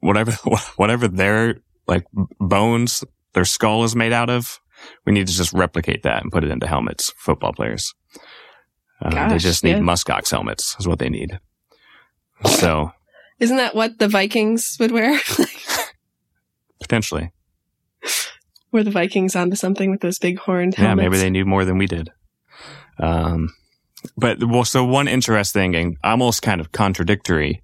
whatever, 0.00 0.32
whatever 0.76 1.08
their, 1.08 1.56
like 1.86 2.06
bones, 2.38 3.04
their 3.32 3.44
skull 3.44 3.84
is 3.84 3.96
made 3.96 4.12
out 4.12 4.30
of, 4.30 4.60
We 5.04 5.12
need 5.12 5.26
to 5.26 5.32
just 5.32 5.52
replicate 5.52 6.02
that 6.02 6.22
and 6.22 6.32
put 6.32 6.44
it 6.44 6.50
into 6.50 6.66
helmets, 6.66 7.12
football 7.16 7.52
players. 7.52 7.94
Uh, 9.00 9.28
they 9.28 9.38
just 9.38 9.64
need 9.64 9.72
yeah. 9.72 9.78
muskox 9.78 10.30
helmets 10.30 10.76
is 10.78 10.86
what 10.86 10.98
they 10.98 11.08
need. 11.08 11.40
So 12.44 12.92
Isn't 13.40 13.56
that 13.56 13.74
what 13.74 13.98
the 13.98 14.08
Vikings 14.08 14.76
would 14.78 14.92
wear? 14.92 15.18
potentially, 16.80 17.32
Were 18.70 18.84
the 18.84 18.90
Vikings 18.90 19.34
onto 19.34 19.56
something 19.56 19.90
with 19.90 20.00
those 20.00 20.18
big 20.18 20.38
horned 20.38 20.76
yeah, 20.78 20.94
maybe 20.94 21.18
they 21.18 21.30
knew 21.30 21.44
more 21.44 21.64
than 21.64 21.78
we 21.78 21.86
did. 21.86 22.10
Um, 22.98 23.52
but 24.16 24.42
well, 24.42 24.64
so 24.64 24.84
one 24.84 25.08
interesting 25.08 25.74
and 25.74 25.96
almost 26.04 26.42
kind 26.42 26.60
of 26.60 26.72
contradictory 26.72 27.62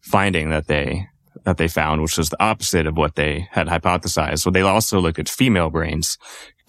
finding 0.00 0.50
that 0.50 0.66
they 0.66 1.06
that 1.44 1.56
they 1.58 1.68
found, 1.68 2.02
which 2.02 2.16
was 2.18 2.30
the 2.30 2.42
opposite 2.42 2.86
of 2.86 2.96
what 2.96 3.14
they 3.16 3.48
had 3.50 3.66
hypothesized. 3.68 4.40
So 4.40 4.50
they 4.50 4.62
also 4.62 5.00
looked 5.00 5.18
at 5.18 5.28
female 5.28 5.70
brains, 5.70 6.16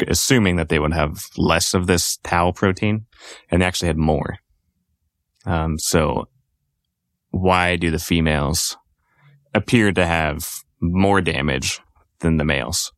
assuming 0.08 0.58
that 0.58 0.70
they 0.70 0.80
would 0.80 0.94
have 0.94 1.26
less 1.38 1.74
of 1.74 1.88
this 1.88 2.18
tau 2.24 2.52
protein, 2.52 3.06
and 3.50 3.62
they 3.62 3.66
actually 3.66 3.88
had 3.88 3.98
more. 3.98 4.38
Um, 5.46 5.78
so 5.80 6.28
why 7.32 7.76
do 7.76 7.92
the 7.92 8.00
females 8.00 8.78
appear 9.54 9.92
to 9.92 10.06
have 10.06 10.50
more 10.82 11.22
damage 11.22 11.80
than 12.20 12.38
the 12.38 12.46
males? 12.46 12.92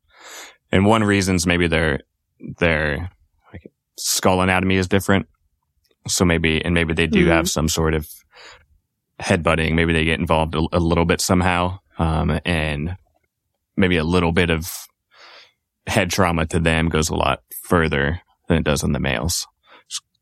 And 0.72 0.86
one 0.86 1.04
reason 1.04 1.36
is 1.36 1.46
maybe 1.48 1.68
their 1.68 2.00
their 2.60 3.10
skull 3.98 4.42
anatomy 4.42 4.76
is 4.76 4.88
different. 4.88 5.26
So 6.08 6.24
maybe, 6.24 6.64
and 6.64 6.74
maybe 6.74 6.94
they 6.94 7.08
do 7.08 7.26
Mhm. 7.26 7.30
have 7.30 7.50
some 7.50 7.68
sort 7.68 7.94
of 7.94 8.08
headbutting. 9.20 9.74
Maybe 9.74 9.94
they 9.94 10.06
get 10.06 10.20
involved 10.20 10.56
a, 10.56 10.64
a 10.72 10.80
little 10.80 11.06
bit 11.06 11.22
somehow. 11.22 11.80
Um, 11.98 12.40
and 12.46 12.96
maybe 13.76 13.98
a 13.98 14.04
little 14.04 14.32
bit 14.32 14.50
of 14.50 14.88
head 15.88 16.12
trauma 16.12 16.46
to 16.48 16.60
them 16.60 16.90
goes 16.90 17.10
a 17.10 17.16
lot 17.16 17.42
further 17.64 18.22
than 18.48 18.58
it 18.58 18.64
does 18.64 18.84
on 18.84 18.92
the 18.92 19.00
males, 19.00 19.48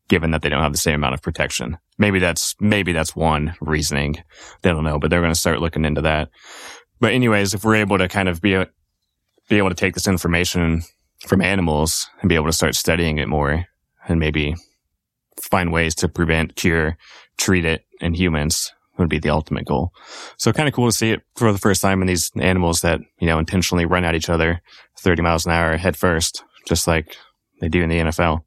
given 0.08 0.30
that 0.30 0.42
they 0.42 0.48
don't 0.48 0.62
have 0.62 0.72
the 0.72 0.78
same 0.78 0.94
amount 0.94 1.14
of 1.14 1.22
protection. 1.22 1.78
Maybe 1.98 2.18
that's, 2.18 2.54
maybe 2.60 2.92
that's 2.92 3.16
one 3.16 3.54
reasoning. 3.60 4.16
They 4.62 4.70
don't 4.70 4.84
know, 4.84 4.98
but 4.98 5.10
they're 5.10 5.20
going 5.20 5.32
to 5.32 5.38
start 5.38 5.60
looking 5.60 5.84
into 5.84 6.02
that. 6.02 6.30
But 7.00 7.12
anyways, 7.12 7.54
if 7.54 7.64
we're 7.64 7.76
able 7.76 7.98
to 7.98 8.08
kind 8.08 8.28
of 8.28 8.40
be, 8.40 8.54
a, 8.54 8.68
be 9.48 9.58
able 9.58 9.68
to 9.68 9.74
take 9.74 9.94
this 9.94 10.08
information 10.08 10.82
from 11.26 11.42
animals 11.42 12.08
and 12.20 12.28
be 12.28 12.34
able 12.34 12.46
to 12.46 12.52
start 12.52 12.74
studying 12.74 13.18
it 13.18 13.28
more 13.28 13.66
and 14.08 14.20
maybe 14.20 14.54
find 15.40 15.72
ways 15.72 15.94
to 15.96 16.08
prevent, 16.08 16.56
cure, 16.56 16.96
treat 17.36 17.64
it 17.64 17.84
in 18.00 18.14
humans 18.14 18.72
would 18.98 19.08
be 19.08 19.18
the 19.18 19.30
ultimate 19.30 19.66
goal. 19.66 19.92
So 20.36 20.52
kind 20.52 20.68
of 20.68 20.74
cool 20.74 20.88
to 20.88 20.92
see 20.96 21.10
it 21.10 21.22
for 21.36 21.52
the 21.52 21.58
first 21.58 21.82
time 21.82 22.00
in 22.00 22.06
these 22.06 22.30
animals 22.40 22.80
that, 22.80 23.00
you 23.18 23.26
know, 23.26 23.38
intentionally 23.38 23.84
run 23.86 24.04
at 24.04 24.14
each 24.14 24.28
other 24.30 24.60
30 24.98 25.22
miles 25.22 25.46
an 25.46 25.52
hour 25.52 25.76
head 25.76 25.96
first, 25.96 26.44
just 26.66 26.86
like 26.86 27.16
they 27.60 27.68
do 27.68 27.82
in 27.82 27.88
the 27.88 27.98
NFL, 27.98 28.40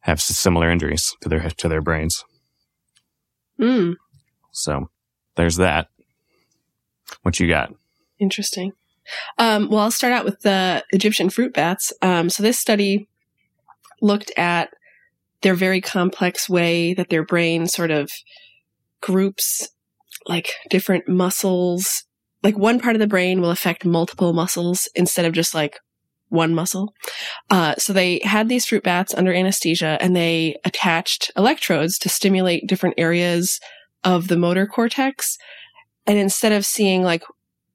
have 0.00 0.20
similar 0.20 0.70
injuries 0.70 1.14
to 1.22 1.28
their, 1.28 1.48
to 1.50 1.68
their 1.68 1.80
brains. 1.82 2.24
Mm, 3.60 3.94
So 4.50 4.90
there's 5.36 5.56
that. 5.56 5.88
What 7.22 7.38
you 7.40 7.48
got? 7.48 7.72
interesting. 8.18 8.72
Um, 9.36 9.68
well, 9.68 9.80
I'll 9.80 9.90
start 9.90 10.12
out 10.12 10.24
with 10.24 10.40
the 10.42 10.84
Egyptian 10.92 11.28
fruit 11.28 11.52
bats. 11.52 11.92
Um, 12.02 12.30
so 12.30 12.40
this 12.42 12.56
study 12.56 13.08
looked 14.00 14.30
at 14.36 14.70
their 15.42 15.54
very 15.54 15.80
complex 15.80 16.48
way 16.48 16.94
that 16.94 17.10
their 17.10 17.24
brain 17.24 17.66
sort 17.66 17.90
of 17.90 18.12
groups 19.02 19.68
like 20.26 20.54
different 20.70 21.08
muscles. 21.08 22.04
Like 22.42 22.56
one 22.56 22.80
part 22.80 22.96
of 22.96 23.00
the 23.00 23.06
brain 23.06 23.40
will 23.40 23.50
affect 23.50 23.84
multiple 23.84 24.32
muscles 24.32 24.88
instead 24.94 25.24
of 25.24 25.32
just 25.32 25.54
like 25.54 25.78
one 26.28 26.54
muscle. 26.54 26.94
Uh, 27.50 27.74
so 27.76 27.92
they 27.92 28.20
had 28.24 28.48
these 28.48 28.64
fruit 28.64 28.82
bats 28.82 29.14
under 29.14 29.34
anesthesia 29.34 29.98
and 30.00 30.16
they 30.16 30.56
attached 30.64 31.30
electrodes 31.36 31.98
to 31.98 32.08
stimulate 32.08 32.66
different 32.66 32.94
areas 32.96 33.60
of 34.02 34.28
the 34.28 34.36
motor 34.36 34.66
cortex. 34.66 35.36
And 36.06 36.18
instead 36.18 36.52
of 36.52 36.64
seeing 36.64 37.02
like, 37.02 37.22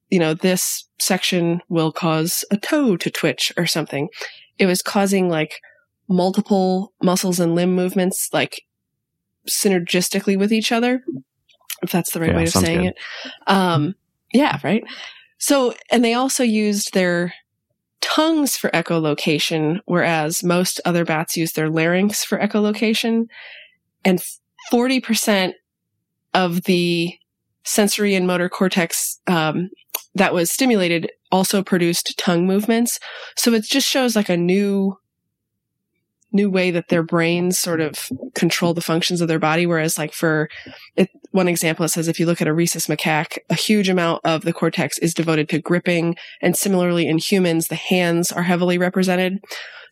you 0.10 0.20
know, 0.20 0.34
this 0.34 0.88
section 1.00 1.62
will 1.70 1.92
cause 1.92 2.44
a 2.52 2.58
toe 2.58 2.98
to 2.98 3.12
twitch 3.12 3.54
or 3.58 3.68
something, 3.68 4.10
it 4.58 4.66
was 4.66 4.82
causing 4.82 5.30
like 5.30 5.62
multiple 6.10 6.94
muscles 7.02 7.40
and 7.40 7.54
limb 7.54 7.74
movements, 7.74 8.30
like 8.34 8.64
synergistically 9.50 10.38
with 10.38 10.52
each 10.52 10.72
other, 10.72 11.04
if 11.82 11.92
that's 11.92 12.12
the 12.12 12.20
right 12.20 12.30
Yeah, 12.32 12.38
way 12.38 12.44
of 12.44 12.50
saying 12.50 12.82
good. 12.82 12.88
it. 12.88 12.98
Um, 13.48 13.96
yeah, 14.34 14.60
right. 14.64 14.84
So, 15.38 15.74
and 15.92 16.04
they 16.04 16.14
also 16.14 16.44
used 16.44 16.94
their 16.94 17.34
tongues 18.02 18.58
for 18.58 18.70
echolocation, 18.72 19.80
whereas 19.86 20.44
most 20.44 20.82
other 20.86 21.06
bats 21.06 21.38
use 21.38 21.54
their 21.54 21.70
larynx 21.70 22.24
for 22.24 22.38
echolocation. 22.40 23.28
And 24.04 24.22
40% 24.72 25.54
of 26.34 26.64
the 26.64 27.14
sensory 27.64 28.16
and 28.16 28.26
motor 28.28 28.50
cortex 28.50 29.20
um, 29.28 29.70
that 30.16 30.34
was 30.34 30.50
stimulated 30.50 31.12
also 31.32 31.62
produced 31.62 32.18
tongue 32.18 32.48
movements. 32.48 33.00
So 33.36 33.54
it 33.54 33.64
just 33.64 33.88
shows 33.88 34.16
like 34.16 34.30
a 34.30 34.38
new 34.38 34.98
new 36.32 36.50
way 36.50 36.72
that 36.72 36.90
their 36.90 37.04
brains 37.04 37.58
sort 37.58 37.80
of 37.80 38.10
control 38.36 38.74
the 38.74 38.82
functions 38.82 39.22
of 39.22 39.28
their 39.28 39.40
body. 39.40 39.66
Whereas 39.66 39.98
like 39.98 40.14
for 40.14 40.50
it, 40.96 41.10
one 41.32 41.48
example 41.48 41.86
it 41.86 41.90
says 41.90 42.08
if 42.08 42.20
you 42.20 42.26
look 42.26 42.42
at 42.42 42.48
a 42.48 42.54
rhesus 42.54 42.88
macaque 42.88 43.38
a 43.50 43.56
huge 43.56 43.90
amount 43.90 44.22
of 44.26 44.44
the 44.44 44.54
cortex 44.54 44.98
is 45.00 45.14
devoted 45.14 45.50
to 45.50 45.60
gripping. 45.60 46.16
And 46.42 46.56
similarly 46.56 47.08
in 47.08 47.18
humans 47.18 47.68
the 47.68 47.76
hands 47.76 48.32
are 48.32 48.44
heavily 48.44 48.78
represented. 48.78 49.40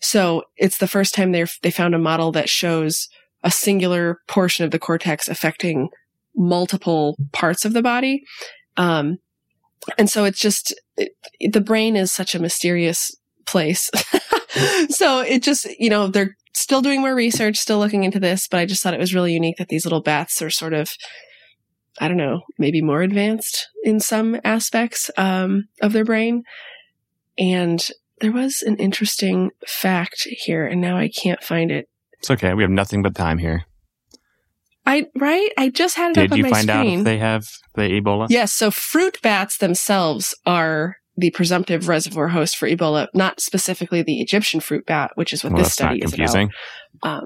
So 0.01 0.43
it's 0.57 0.77
the 0.77 0.87
first 0.87 1.15
time 1.15 1.31
they 1.31 1.45
they 1.61 1.71
found 1.71 1.95
a 1.95 1.99
model 1.99 2.31
that 2.33 2.49
shows 2.49 3.07
a 3.43 3.51
singular 3.51 4.19
portion 4.27 4.65
of 4.65 4.71
the 4.71 4.79
cortex 4.79 5.27
affecting 5.27 5.89
multiple 6.35 7.15
parts 7.31 7.63
of 7.63 7.73
the 7.73 7.81
body. 7.81 8.23
Um, 8.75 9.19
and 9.97 10.09
so 10.09 10.25
it's 10.25 10.39
just 10.39 10.73
it, 10.97 11.13
the 11.53 11.61
brain 11.61 11.95
is 11.95 12.11
such 12.11 12.35
a 12.35 12.39
mysterious 12.39 13.15
place 13.45 13.89
so 14.89 15.19
it 15.19 15.43
just 15.43 15.67
you 15.79 15.89
know 15.89 16.07
they're 16.07 16.35
still 16.53 16.81
doing 16.81 17.01
more 17.01 17.13
research 17.15 17.57
still 17.57 17.79
looking 17.79 18.03
into 18.03 18.19
this 18.19 18.47
but 18.47 18.59
i 18.59 18.65
just 18.65 18.81
thought 18.81 18.93
it 18.93 19.00
was 19.00 19.13
really 19.13 19.33
unique 19.33 19.57
that 19.57 19.67
these 19.67 19.85
little 19.85 20.01
bats 20.01 20.41
are 20.41 20.50
sort 20.50 20.74
of 20.74 20.91
i 22.00 22.07
don't 22.07 22.17
know 22.17 22.41
maybe 22.57 22.81
more 22.81 23.01
advanced 23.01 23.67
in 23.83 24.00
some 24.00 24.39
aspects 24.43 25.12
um, 25.17 25.65
of 25.81 25.91
their 25.93 26.05
brain 26.05 26.43
and 27.38 27.89
there 28.21 28.31
was 28.31 28.62
an 28.62 28.77
interesting 28.77 29.50
fact 29.67 30.25
here 30.45 30.65
and 30.65 30.79
now 30.79 30.97
i 30.97 31.09
can't 31.09 31.43
find 31.43 31.71
it 31.71 31.88
It's 32.19 32.31
okay. 32.31 32.53
We 32.53 32.63
have 32.63 32.71
nothing 32.71 33.01
but 33.01 33.13
time 33.15 33.38
here. 33.39 33.65
i 34.85 35.05
right 35.15 35.50
i 35.57 35.69
just 35.69 35.95
had 35.97 36.12
it 36.12 36.17
up 36.17 36.29
Did 36.29 36.38
you 36.38 36.50
find 36.50 36.69
out 36.69 36.85
if 36.85 37.03
they 37.03 37.17
have 37.17 37.47
the 37.75 37.81
Ebola? 37.81 38.27
Yes. 38.29 38.53
So 38.53 38.71
fruit 38.71 39.21
bats 39.21 39.57
themselves 39.57 40.33
are 40.45 40.95
the 41.17 41.31
presumptive 41.31 41.88
reservoir 41.88 42.27
host 42.29 42.57
for 42.57 42.67
Ebola, 42.67 43.07
not 43.13 43.39
specifically 43.39 44.01
the 44.01 44.19
Egyptian 44.22 44.60
fruit 44.60 44.86
bat, 44.86 45.12
which 45.15 45.31
is 45.34 45.43
what 45.43 45.53
Well, 45.53 45.63
this 45.63 45.74
study 45.74 46.00
is 46.03 46.13
about. 46.13 46.50
Um, 47.03 47.25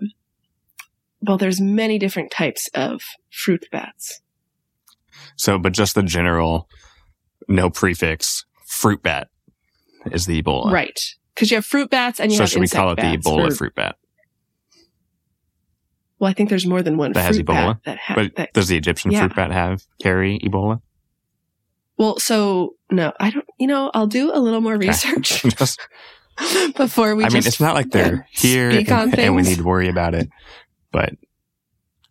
well, 1.21 1.37
there's 1.37 1.59
many 1.59 1.97
different 1.99 2.31
types 2.31 2.69
of 2.75 3.01
fruit 3.31 3.65
bats. 3.71 4.21
So, 5.35 5.57
but 5.57 5.73
just 5.73 5.95
the 5.95 6.03
general 6.03 6.69
no 7.47 7.69
prefix 7.69 8.45
fruit 8.67 9.01
bat 9.01 9.27
is 10.11 10.25
the 10.25 10.41
Ebola. 10.41 10.71
Right. 10.71 10.99
Because 11.33 11.49
you 11.51 11.55
have 11.55 11.65
fruit 11.65 11.89
bats 11.89 12.19
and 12.19 12.31
you 12.31 12.37
So 12.37 12.43
have 12.43 12.49
should 12.51 12.61
we 12.61 12.67
call 12.67 12.91
it 12.91 12.95
the 12.97 13.17
Ebola 13.17 13.47
or- 13.47 13.51
fruit 13.55 13.73
bat? 13.75 13.95
Well, 16.19 16.29
I 16.29 16.33
think 16.33 16.49
there's 16.49 16.65
more 16.67 16.81
than 16.83 16.97
one 16.97 17.13
That 17.13 17.25
has 17.25 17.39
Ebola? 17.39 17.75
bat 17.75 17.77
that 17.85 17.97
ha- 17.97 18.15
But 18.15 18.35
that 18.35 18.53
does 18.53 18.67
the 18.67 18.75
Egyptian 18.77 19.11
yeah. 19.11 19.21
fruit 19.21 19.35
bat 19.35 19.51
have 19.51 19.83
carry 20.01 20.37
Ebola? 20.39 20.81
Well, 21.97 22.19
so 22.19 22.75
no, 22.91 23.13
I 23.19 23.29
don't. 23.31 23.45
You 23.59 23.67
know, 23.67 23.91
I'll 23.93 24.07
do 24.07 24.31
a 24.33 24.39
little 24.39 24.61
more 24.61 24.77
research 24.77 25.41
Just- 25.57 25.79
before 26.75 27.15
we. 27.15 27.25
I 27.25 27.29
mean, 27.29 27.37
it's 27.45 27.59
not 27.59 27.75
like 27.75 27.91
they're 27.91 28.27
here 28.31 28.69
and, 28.69 29.19
and 29.19 29.35
we 29.35 29.41
need 29.41 29.57
to 29.57 29.63
worry 29.63 29.89
about 29.89 30.15
it, 30.15 30.29
but 30.91 31.13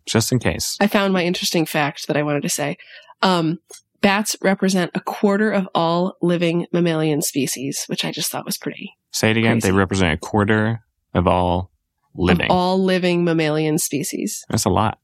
just 0.05 0.31
in 0.31 0.39
case. 0.39 0.77
I 0.79 0.87
found 0.87 1.13
my 1.13 1.23
interesting 1.23 1.65
fact 1.65 2.07
that 2.07 2.17
I 2.17 2.23
wanted 2.23 2.43
to 2.43 2.49
say. 2.49 2.77
Um, 3.21 3.59
bats 4.01 4.35
represent 4.41 4.91
a 4.95 4.99
quarter 4.99 5.51
of 5.51 5.67
all 5.75 6.15
living 6.21 6.67
mammalian 6.71 7.21
species, 7.21 7.83
which 7.87 8.05
I 8.05 8.11
just 8.11 8.31
thought 8.31 8.45
was 8.45 8.57
pretty. 8.57 8.93
Say 9.11 9.31
it 9.31 9.37
again. 9.37 9.59
They 9.59 9.71
represent 9.71 10.13
a 10.13 10.17
quarter 10.17 10.83
of 11.13 11.27
all 11.27 11.71
living. 12.15 12.45
Of 12.45 12.51
all 12.51 12.83
living 12.83 13.23
mammalian 13.23 13.77
species. 13.77 14.45
That's 14.49 14.65
a 14.65 14.69
lot. 14.69 14.99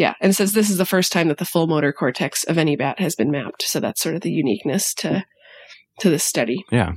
Yeah. 0.00 0.14
And 0.18 0.30
it 0.30 0.34
says 0.34 0.54
this 0.54 0.70
is 0.70 0.78
the 0.78 0.86
first 0.86 1.12
time 1.12 1.28
that 1.28 1.36
the 1.36 1.44
full 1.44 1.66
motor 1.66 1.92
cortex 1.92 2.44
of 2.44 2.56
any 2.56 2.74
bat 2.74 2.98
has 3.00 3.14
been 3.14 3.30
mapped. 3.30 3.64
So 3.64 3.80
that's 3.80 4.00
sort 4.00 4.14
of 4.14 4.22
the 4.22 4.32
uniqueness 4.32 4.94
to, 4.94 5.26
to 5.98 6.08
this 6.08 6.24
study. 6.24 6.64
Yeah. 6.72 6.92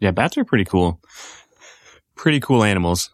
Yeah, 0.00 0.12
bats 0.12 0.38
are 0.38 0.44
pretty 0.46 0.64
cool. 0.64 1.00
Pretty 2.14 2.40
cool 2.40 2.64
animals. 2.64 3.10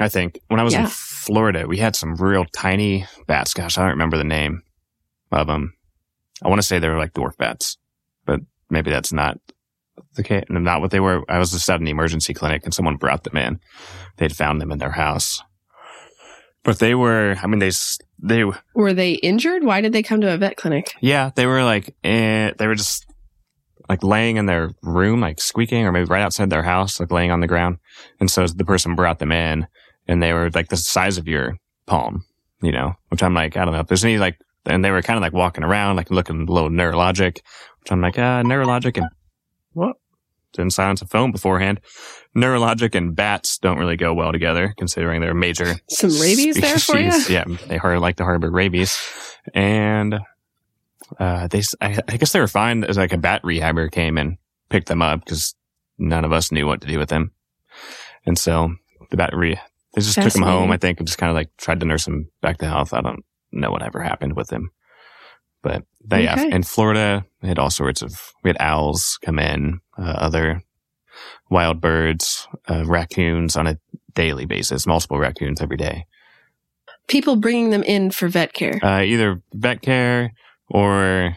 I 0.00 0.08
think. 0.08 0.40
When 0.48 0.58
I 0.58 0.62
was 0.62 0.72
in 0.72 0.86
Florida, 0.86 1.66
we 1.68 1.76
had 1.76 1.94
some 1.94 2.16
real 2.16 2.46
tiny 2.56 3.04
bats. 3.26 3.52
Gosh, 3.52 3.76
I 3.76 3.82
don't 3.82 3.90
remember 3.90 4.16
the 4.16 4.24
name 4.24 4.62
of 5.30 5.46
them. 5.46 5.74
I 6.42 6.48
want 6.48 6.58
to 6.58 6.66
say 6.66 6.78
they 6.78 6.88
were 6.88 6.96
like 6.96 7.12
dwarf 7.12 7.36
bats, 7.36 7.76
but 8.24 8.40
maybe 8.70 8.90
that's 8.90 9.12
not 9.12 9.38
the 10.14 10.22
case, 10.22 10.44
not 10.48 10.80
what 10.80 10.90
they 10.90 11.00
were. 11.00 11.22
I 11.28 11.38
was 11.38 11.52
just 11.52 11.68
at 11.68 11.82
an 11.82 11.86
emergency 11.86 12.32
clinic 12.32 12.62
and 12.64 12.72
someone 12.72 12.96
brought 12.96 13.24
them 13.24 13.36
in. 13.36 13.60
They'd 14.16 14.34
found 14.34 14.58
them 14.58 14.72
in 14.72 14.78
their 14.78 14.92
house. 14.92 15.42
But 16.64 16.78
they 16.78 16.94
were, 16.94 17.36
I 17.42 17.46
mean, 17.48 17.58
they, 17.58 17.72
they, 18.22 18.44
Were 18.74 18.94
they 18.94 19.14
injured? 19.14 19.64
Why 19.64 19.80
did 19.80 19.92
they 19.92 20.02
come 20.02 20.20
to 20.20 20.32
a 20.32 20.38
vet 20.38 20.56
clinic? 20.56 20.94
yeah, 21.00 21.30
they 21.34 21.46
were 21.46 21.64
like, 21.64 21.94
eh, 22.04 22.52
they 22.58 22.66
were 22.66 22.74
just 22.76 23.06
like 23.88 24.02
laying 24.04 24.36
in 24.36 24.46
their 24.46 24.70
room, 24.82 25.20
like 25.20 25.40
squeaking, 25.40 25.84
or 25.84 25.92
maybe 25.92 26.06
right 26.06 26.22
outside 26.22 26.48
their 26.48 26.62
house, 26.62 27.00
like 27.00 27.10
laying 27.10 27.30
on 27.30 27.40
the 27.40 27.48
ground. 27.48 27.78
And 28.20 28.30
so 28.30 28.46
the 28.46 28.64
person 28.64 28.94
brought 28.94 29.18
them 29.18 29.32
in 29.32 29.66
and 30.06 30.22
they 30.22 30.32
were 30.32 30.50
like 30.50 30.68
the 30.68 30.76
size 30.76 31.18
of 31.18 31.26
your 31.28 31.56
palm, 31.86 32.24
you 32.62 32.72
know, 32.72 32.94
which 33.08 33.22
I'm 33.22 33.34
like, 33.34 33.56
I 33.56 33.64
don't 33.64 33.74
know 33.74 33.80
if 33.80 33.88
there's 33.88 34.04
any 34.04 34.18
like, 34.18 34.38
and 34.64 34.84
they 34.84 34.92
were 34.92 35.02
kind 35.02 35.16
of 35.16 35.22
like 35.22 35.32
walking 35.32 35.64
around, 35.64 35.96
like 35.96 36.10
looking 36.10 36.46
a 36.48 36.52
little 36.52 36.70
neurologic, 36.70 37.40
which 37.80 37.90
I'm 37.90 38.00
like, 38.00 38.18
uh, 38.18 38.42
neurologic 38.44 38.96
and 38.96 39.08
what? 39.72 39.96
Didn't 40.52 40.72
silence 40.72 41.00
a 41.02 41.06
phone 41.06 41.32
beforehand. 41.32 41.80
Neurologic 42.36 42.94
and 42.94 43.14
bats 43.14 43.58
don't 43.58 43.78
really 43.78 43.96
go 43.96 44.12
well 44.14 44.32
together, 44.32 44.74
considering 44.76 45.20
they're 45.20 45.34
major 45.34 45.76
Some 45.90 46.10
rabies 46.20 46.56
there 46.56 46.78
for 46.78 46.98
you? 46.98 47.12
Yeah, 47.28 47.44
they 47.68 47.76
har- 47.76 47.98
like 47.98 48.16
to 48.16 48.24
harbor 48.24 48.50
rabies, 48.50 48.98
and 49.54 50.18
uh, 51.18 51.48
they. 51.48 51.62
I, 51.80 51.98
I 52.08 52.16
guess 52.16 52.32
they 52.32 52.40
were 52.40 52.48
fine. 52.48 52.84
As 52.84 52.96
like 52.96 53.12
a 53.12 53.18
bat 53.18 53.42
rehabber 53.42 53.90
came 53.90 54.18
and 54.18 54.36
picked 54.70 54.88
them 54.88 55.02
up 55.02 55.24
because 55.24 55.54
none 55.98 56.24
of 56.24 56.32
us 56.32 56.52
knew 56.52 56.66
what 56.66 56.80
to 56.82 56.86
do 56.86 56.98
with 56.98 57.08
them, 57.08 57.32
and 58.26 58.38
so 58.38 58.74
the 59.10 59.16
bat 59.16 59.34
re. 59.34 59.58
They 59.94 60.00
just 60.00 60.14
took 60.14 60.32
them 60.32 60.42
home, 60.42 60.70
I 60.70 60.78
think, 60.78 61.00
and 61.00 61.06
just 61.06 61.18
kind 61.18 61.28
of 61.28 61.34
like 61.34 61.50
tried 61.58 61.80
to 61.80 61.86
nurse 61.86 62.06
them 62.06 62.30
back 62.40 62.56
to 62.58 62.66
health. 62.66 62.94
I 62.94 63.02
don't 63.02 63.22
know 63.52 63.70
whatever 63.70 64.00
happened 64.02 64.36
with 64.36 64.48
them, 64.48 64.70
but 65.62 65.84
they 66.04 66.24
yeah, 66.24 66.34
Okay. 66.34 66.50
in 66.50 66.62
Florida, 66.62 67.24
we 67.42 67.48
had 67.48 67.58
all 67.58 67.70
sorts 67.70 68.02
of. 68.02 68.32
We 68.42 68.48
had 68.50 68.56
owls 68.60 69.18
come 69.24 69.38
in, 69.38 69.80
uh, 69.98 70.02
other 70.02 70.62
wild 71.50 71.80
birds, 71.80 72.48
uh, 72.68 72.84
raccoons 72.86 73.56
on 73.56 73.66
a 73.66 73.78
daily 74.14 74.44
basis, 74.46 74.86
multiple 74.86 75.18
raccoons 75.18 75.60
every 75.60 75.76
day. 75.76 76.06
People 77.08 77.36
bringing 77.36 77.70
them 77.70 77.82
in 77.82 78.10
for 78.10 78.28
vet 78.28 78.52
care. 78.52 78.78
Uh, 78.82 79.02
either 79.02 79.42
vet 79.54 79.82
care 79.82 80.32
or 80.68 81.36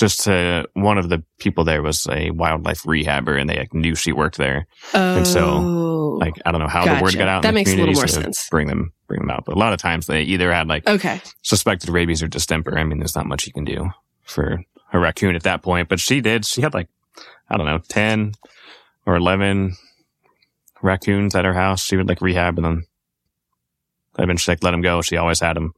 just 0.00 0.26
uh, 0.26 0.64
one 0.72 0.98
of 0.98 1.08
the 1.10 1.22
people 1.38 1.62
there 1.62 1.82
was 1.82 2.06
a 2.10 2.30
wildlife 2.30 2.82
rehabber 2.82 3.38
and 3.38 3.48
they 3.48 3.58
like, 3.58 3.74
knew 3.74 3.94
she 3.94 4.12
worked 4.12 4.38
there. 4.38 4.66
Oh, 4.94 5.18
and 5.18 5.26
so, 5.26 5.58
Like, 6.18 6.34
I 6.44 6.50
don't 6.50 6.60
know 6.60 6.68
how 6.68 6.84
the 6.84 7.02
word 7.02 7.14
got 7.14 7.28
out. 7.28 7.42
That 7.42 7.54
makes 7.54 7.72
a 7.72 7.76
little 7.76 7.94
more 7.94 8.08
so 8.08 8.22
sense. 8.22 8.48
Bring 8.50 8.66
them, 8.66 8.92
bring 9.06 9.20
them 9.20 9.30
out. 9.30 9.44
But 9.44 9.54
a 9.54 9.58
lot 9.58 9.72
of 9.72 9.78
times 9.78 10.06
they 10.06 10.22
either 10.22 10.52
had 10.52 10.66
like 10.66 10.88
okay. 10.88 11.20
suspected 11.42 11.90
rabies 11.90 12.22
or 12.22 12.26
distemper. 12.28 12.76
I 12.76 12.84
mean, 12.84 12.98
there's 12.98 13.14
not 13.14 13.26
much 13.26 13.46
you 13.46 13.52
can 13.52 13.64
do 13.64 13.90
for 14.24 14.64
a 14.92 14.98
raccoon 14.98 15.36
at 15.36 15.44
that 15.44 15.62
point, 15.62 15.88
but 15.88 16.00
she 16.00 16.20
did. 16.20 16.44
She 16.44 16.62
had 16.62 16.74
like, 16.74 16.88
I 17.48 17.56
don't 17.56 17.66
know, 17.66 17.80
10 17.88 18.32
or 19.06 19.16
11 19.16 19.76
raccoons 20.82 21.34
at 21.34 21.44
her 21.44 21.54
house. 21.54 21.84
She 21.84 21.96
would 21.96 22.08
like 22.08 22.22
rehab 22.22 22.58
and 22.58 22.64
then 22.64 22.84
eventually 24.18 24.54
like 24.54 24.64
let 24.64 24.72
them 24.72 24.82
go. 24.82 25.02
She 25.02 25.16
always 25.16 25.40
had 25.40 25.56
them 25.56 25.74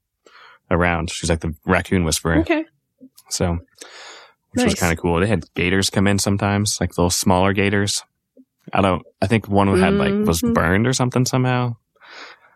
around. 0.70 1.10
She's 1.10 1.28
like 1.28 1.40
the 1.40 1.54
raccoon 1.66 2.04
whisperer. 2.04 2.38
Okay. 2.38 2.64
So, 3.30 3.58
which 4.54 4.64
was 4.64 4.74
kind 4.74 4.92
of 4.92 4.98
cool. 4.98 5.20
They 5.20 5.26
had 5.26 5.44
gators 5.54 5.90
come 5.90 6.06
in 6.06 6.18
sometimes, 6.18 6.78
like 6.80 6.90
little 6.98 7.10
smaller 7.10 7.52
gators. 7.52 8.02
I 8.72 8.80
don't, 8.80 9.02
I 9.20 9.26
think 9.26 9.48
one 9.48 9.68
had 9.76 9.94
like, 9.94 10.14
was 10.26 10.40
Mhm. 10.42 10.54
burned 10.54 10.86
or 10.86 10.92
something 10.92 11.26
somehow. 11.26 11.76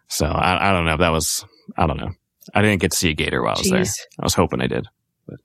So 0.09 0.27
I, 0.27 0.69
I 0.69 0.73
don't 0.73 0.85
know. 0.87 0.97
That 0.97 1.11
was, 1.11 1.45
I 1.77 1.87
don't 1.87 1.97
know. 1.99 2.13
I 2.55 2.63
didn't 2.63 2.81
get 2.81 2.93
to 2.93 2.97
see 2.97 3.11
a 3.11 3.15
gator 3.15 3.43
while 3.43 3.57
I 3.57 3.59
was 3.59 3.71
there. 3.71 3.81
I 4.21 4.25
was 4.25 4.35
hoping 4.35 4.61
I 4.61 4.69
did, 4.69 4.87
but 5.27 5.41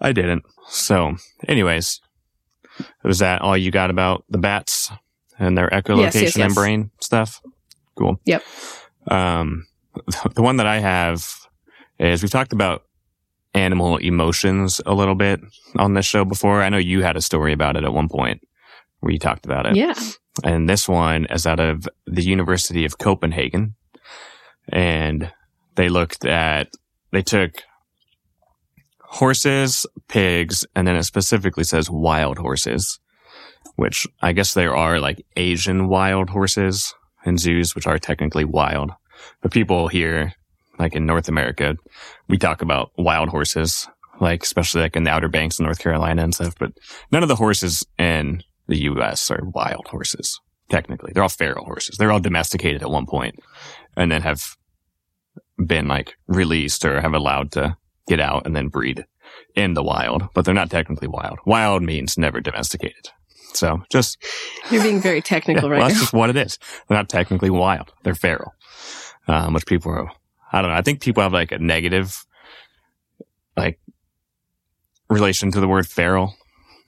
I 0.00 0.12
didn't. 0.12 0.42
So, 0.68 1.16
anyways, 1.46 2.00
was 3.04 3.20
that 3.20 3.42
all 3.42 3.56
you 3.56 3.70
got 3.70 3.90
about 3.90 4.24
the 4.28 4.38
bats 4.38 4.90
and 5.38 5.56
their 5.56 5.68
echolocation 5.70 6.02
Yes, 6.22 6.36
yes, 6.36 6.36
and 6.36 6.54
brain 6.54 6.90
stuff? 7.00 7.40
Cool. 7.96 8.20
Yep. 8.24 8.42
Um, 9.06 9.66
the 10.34 10.42
one 10.42 10.56
that 10.56 10.66
I 10.66 10.80
have 10.80 11.24
is 12.00 12.22
we've 12.22 12.30
talked 12.30 12.52
about 12.52 12.82
animal 13.54 13.96
emotions 13.96 14.80
a 14.86 14.94
little 14.94 15.14
bit 15.14 15.40
on 15.76 15.94
this 15.94 16.06
show 16.06 16.24
before. 16.24 16.62
I 16.62 16.68
know 16.68 16.78
you 16.78 17.02
had 17.02 17.16
a 17.16 17.22
story 17.22 17.52
about 17.52 17.76
it 17.76 17.84
at 17.84 17.92
one 17.92 18.08
point 18.08 18.40
where 19.00 19.12
you 19.12 19.18
talked 19.18 19.46
about 19.46 19.66
it. 19.66 19.76
Yeah. 19.76 19.94
And 20.44 20.68
this 20.68 20.88
one 20.88 21.26
is 21.26 21.46
out 21.46 21.60
of 21.60 21.88
the 22.06 22.22
University 22.22 22.84
of 22.84 22.98
Copenhagen. 22.98 23.74
And 24.68 25.32
they 25.76 25.88
looked 25.88 26.24
at, 26.24 26.68
they 27.10 27.22
took 27.22 27.62
horses, 29.00 29.86
pigs, 30.08 30.66
and 30.74 30.86
then 30.86 30.96
it 30.96 31.04
specifically 31.04 31.64
says 31.64 31.90
wild 31.90 32.38
horses, 32.38 33.00
which 33.76 34.06
I 34.20 34.32
guess 34.32 34.54
there 34.54 34.76
are 34.76 35.00
like 35.00 35.24
Asian 35.36 35.88
wild 35.88 36.30
horses 36.30 36.94
in 37.24 37.38
zoos, 37.38 37.74
which 37.74 37.86
are 37.86 37.98
technically 37.98 38.44
wild. 38.44 38.90
But 39.40 39.52
people 39.52 39.88
here, 39.88 40.34
like 40.78 40.94
in 40.94 41.06
North 41.06 41.28
America, 41.28 41.76
we 42.28 42.38
talk 42.38 42.62
about 42.62 42.90
wild 42.96 43.28
horses, 43.28 43.88
like 44.20 44.42
especially 44.42 44.82
like 44.82 44.96
in 44.96 45.04
the 45.04 45.10
Outer 45.10 45.28
Banks 45.28 45.58
of 45.58 45.64
North 45.64 45.78
Carolina 45.78 46.22
and 46.22 46.34
stuff. 46.34 46.54
But 46.58 46.72
none 47.10 47.22
of 47.22 47.28
the 47.28 47.36
horses 47.36 47.84
in 47.98 48.42
the 48.66 48.78
U.S. 48.82 49.30
are 49.30 49.44
wild 49.54 49.86
horses. 49.88 50.40
Technically, 50.70 51.12
they're 51.12 51.22
all 51.22 51.28
feral 51.28 51.64
horses. 51.64 51.96
They're 51.96 52.12
all 52.12 52.20
domesticated 52.20 52.82
at 52.82 52.90
one 52.90 53.06
point, 53.06 53.36
and 53.96 54.12
then 54.12 54.22
have 54.22 54.56
been 55.64 55.88
like 55.88 56.14
released 56.26 56.84
or 56.84 57.00
have 57.00 57.14
allowed 57.14 57.52
to 57.52 57.76
get 58.06 58.20
out 58.20 58.46
and 58.46 58.54
then 58.54 58.68
breed 58.68 59.04
in 59.54 59.74
the 59.74 59.82
wild. 59.82 60.24
But 60.34 60.44
they're 60.44 60.54
not 60.54 60.70
technically 60.70 61.08
wild. 61.08 61.38
Wild 61.46 61.82
means 61.82 62.18
never 62.18 62.40
domesticated. 62.40 63.08
So 63.54 63.82
just 63.90 64.18
You're 64.70 64.82
being 64.82 65.00
very 65.00 65.22
technical 65.34 65.68
yeah, 65.68 65.70
right 65.70 65.78
well, 65.78 65.88
now. 65.88 65.88
that's 65.88 66.00
just 66.00 66.12
what 66.12 66.30
it 66.30 66.36
is. 66.36 66.58
They're 66.86 66.98
not 66.98 67.08
technically 67.08 67.50
wild. 67.50 67.92
They're 68.04 68.14
feral. 68.14 68.52
Um, 69.26 69.52
which 69.52 69.66
people 69.66 69.92
are, 69.92 70.10
I 70.52 70.60
don't 70.62 70.70
know. 70.70 70.76
I 70.76 70.82
think 70.82 71.00
people 71.00 71.22
have 71.22 71.32
like 71.32 71.52
a 71.52 71.58
negative, 71.58 72.24
like, 73.56 73.78
relation 75.10 75.50
to 75.52 75.60
the 75.60 75.68
word 75.68 75.86
feral. 75.86 76.34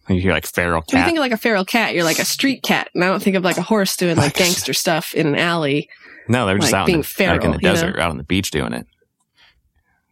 You 0.08 0.20
hear 0.20 0.32
like 0.32 0.46
feral 0.46 0.82
When 0.90 0.98
you 1.00 1.04
think 1.06 1.18
of 1.18 1.22
like 1.22 1.32
a 1.32 1.36
feral 1.36 1.64
cat, 1.64 1.94
you're 1.94 2.04
like 2.04 2.18
a 2.18 2.24
street 2.24 2.62
cat. 2.64 2.90
And 2.94 3.04
I 3.04 3.06
don't 3.06 3.22
think 3.22 3.36
of 3.36 3.44
like 3.44 3.58
a 3.58 3.62
horse 3.62 3.96
doing 3.96 4.16
like 4.16 4.34
gangster 4.42 4.72
stuff 4.72 5.14
in 5.14 5.28
an 5.28 5.36
alley. 5.36 5.88
no, 6.26 6.46
they're 6.46 6.58
just 6.58 6.72
like 6.72 6.80
out 6.80 6.86
being 6.86 6.98
in 6.98 7.02
the, 7.16 7.26
like 7.26 7.44
in 7.44 7.50
the 7.52 7.58
feral, 7.58 7.62
you 7.62 7.68
know? 7.68 7.74
desert, 7.74 7.98
out 8.00 8.10
on 8.10 8.16
the 8.16 8.24
beach 8.24 8.50
doing 8.50 8.72
it. 8.72 8.86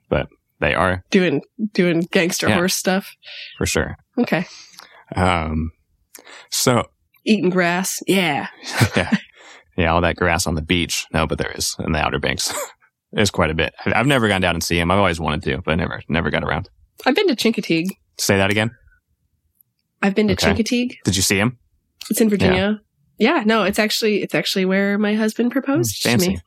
But 0.08 0.28
they 0.60 0.74
are 0.74 1.02
doing 1.10 1.42
doing 1.72 2.06
gangster 2.12 2.48
Yeah. 2.48 2.54
horse 2.56 2.76
stuff. 2.76 3.12
for 3.56 3.66
sure. 3.66 3.96
Okay. 4.18 4.46
Um, 5.16 5.72
so 6.50 6.90
Eating 7.24 7.50
grass. 7.50 8.00
Yeah. 8.06 8.48
yeah, 8.96 9.16
yeah, 9.76 9.92
all 9.92 10.00
that 10.02 10.16
grass 10.16 10.46
on 10.46 10.54
the 10.54 10.62
beach. 10.62 11.06
No, 11.12 11.26
but 11.26 11.38
there 11.38 11.50
is 11.50 11.74
in 11.80 11.92
the 11.92 11.98
Outer 11.98 12.20
Banks. 12.20 12.54
There's 13.12 13.30
quite 13.30 13.50
a 13.50 13.54
bit. 13.54 13.74
I've 13.86 14.06
never 14.06 14.28
gone 14.28 14.40
down 14.40 14.54
and 14.54 14.62
see 14.62 14.78
him. 14.78 14.90
I've 14.90 14.98
always 14.98 15.18
wanted 15.20 15.42
to, 15.44 15.62
but 15.62 15.72
I 15.72 15.74
never, 15.76 16.02
never 16.08 16.30
got 16.30 16.44
around. 16.44 16.68
I've 17.06 17.14
been 17.14 17.28
to 17.28 17.36
Chincoteague. 17.36 17.88
Say 18.18 18.36
that 18.36 18.50
again. 18.50 18.70
I've 20.02 20.14
been 20.14 20.28
to 20.28 20.34
Okay. 20.34 20.52
Chincoteague. 20.52 20.96
Did 21.04 21.16
you 21.16 21.22
see 21.22 21.38
him? 21.38 21.58
It's 22.10 22.20
in 22.20 22.28
Virginia. 22.28 22.80
Yeah. 23.18 23.42
no, 23.46 23.64
it's 23.64 23.78
actually 23.78 24.22
it's 24.22 24.34
actually 24.34 24.64
where 24.64 24.98
my 24.98 25.14
husband 25.14 25.50
proposed 25.52 26.02
to 26.02 26.16
me. 26.18 26.38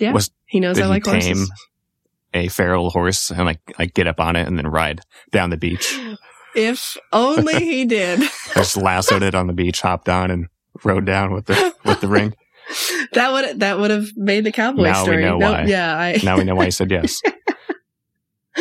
Yeah. 0.00 0.12
Was 0.12 0.30
He 0.46 0.60
knows 0.60 0.78
I 0.78 0.86
like 0.86 1.04
he 1.06 1.12
tame 1.12 1.36
horses. 1.36 1.52
a 2.34 2.48
feral 2.48 2.90
horse 2.90 3.30
and 3.30 3.44
like 3.44 3.60
like 3.78 3.94
get 3.94 4.06
up 4.06 4.20
on 4.20 4.34
it 4.36 4.46
and 4.46 4.56
then 4.58 4.66
ride 4.66 5.00
down 5.30 5.50
the 5.50 5.56
beach? 5.56 5.98
If 6.54 6.96
only 7.12 7.54
he 7.64 7.84
did. 7.84 8.20
Just 8.54 8.76
lassoed 8.76 9.22
it 9.22 9.34
on 9.34 9.46
the 9.46 9.52
beach, 9.52 9.80
hopped 9.82 10.08
on, 10.08 10.30
and 10.30 10.46
rode 10.84 11.04
down 11.04 11.32
with 11.32 11.46
the 11.46 11.74
with 11.84 12.00
the 12.00 12.08
ring. 12.08 12.34
That 13.12 13.32
would 13.32 13.60
that 13.60 13.78
would 13.78 13.90
have 13.90 14.08
made 14.16 14.44
the 14.44 14.52
cowboy 14.52 14.82
Now 14.84 15.00
we 15.00 15.04
story. 15.04 15.24
know 15.24 15.38
Nope, 15.38 15.52
why. 15.52 15.64
Yeah, 15.64 15.96
I 15.98 16.20
Now 16.22 16.36
we 16.36 16.44
know 16.44 16.54
why 16.54 16.66
he 16.66 16.70
said 16.70 16.90
yes. 16.90 17.20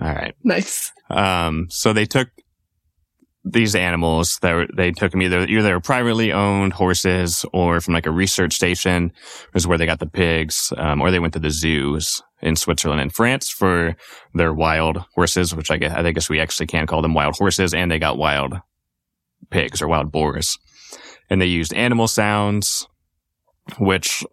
All 0.00 0.14
right. 0.14 0.34
nice. 0.44 0.92
Um, 1.10 1.66
so 1.70 1.92
they 1.92 2.04
took 2.04 2.28
these 3.44 3.74
animals 3.74 4.38
that 4.42 4.52
were, 4.54 4.66
they 4.76 4.92
took 4.92 5.10
them 5.10 5.22
either 5.22 5.40
either 5.46 5.80
privately 5.80 6.32
owned 6.32 6.74
horses 6.74 7.44
or 7.52 7.80
from 7.80 7.94
like 7.94 8.06
a 8.06 8.10
research 8.10 8.52
station 8.54 9.12
is 9.54 9.66
where 9.66 9.78
they 9.78 9.86
got 9.86 9.98
the 10.00 10.06
pigs, 10.06 10.72
um, 10.76 11.00
or 11.00 11.10
they 11.10 11.18
went 11.18 11.32
to 11.32 11.38
the 11.40 11.50
zoos 11.50 12.20
in 12.42 12.54
Switzerland 12.56 13.00
and 13.00 13.12
France 13.12 13.48
for 13.48 13.96
their 14.34 14.52
wild 14.52 14.98
horses, 15.14 15.54
which 15.54 15.70
I 15.70 15.78
guess 15.78 15.92
I 15.94 16.10
guess 16.12 16.28
we 16.28 16.40
actually 16.40 16.66
can 16.66 16.86
call 16.86 17.00
them 17.02 17.14
wild 17.14 17.36
horses, 17.36 17.72
and 17.74 17.90
they 17.90 17.98
got 17.98 18.18
wild 18.18 18.54
pigs 19.50 19.80
or 19.80 19.88
wild 19.88 20.12
boars, 20.12 20.58
and 21.30 21.40
they 21.40 21.46
used 21.46 21.72
animal 21.74 22.06
sounds, 22.06 22.86
which 23.76 24.24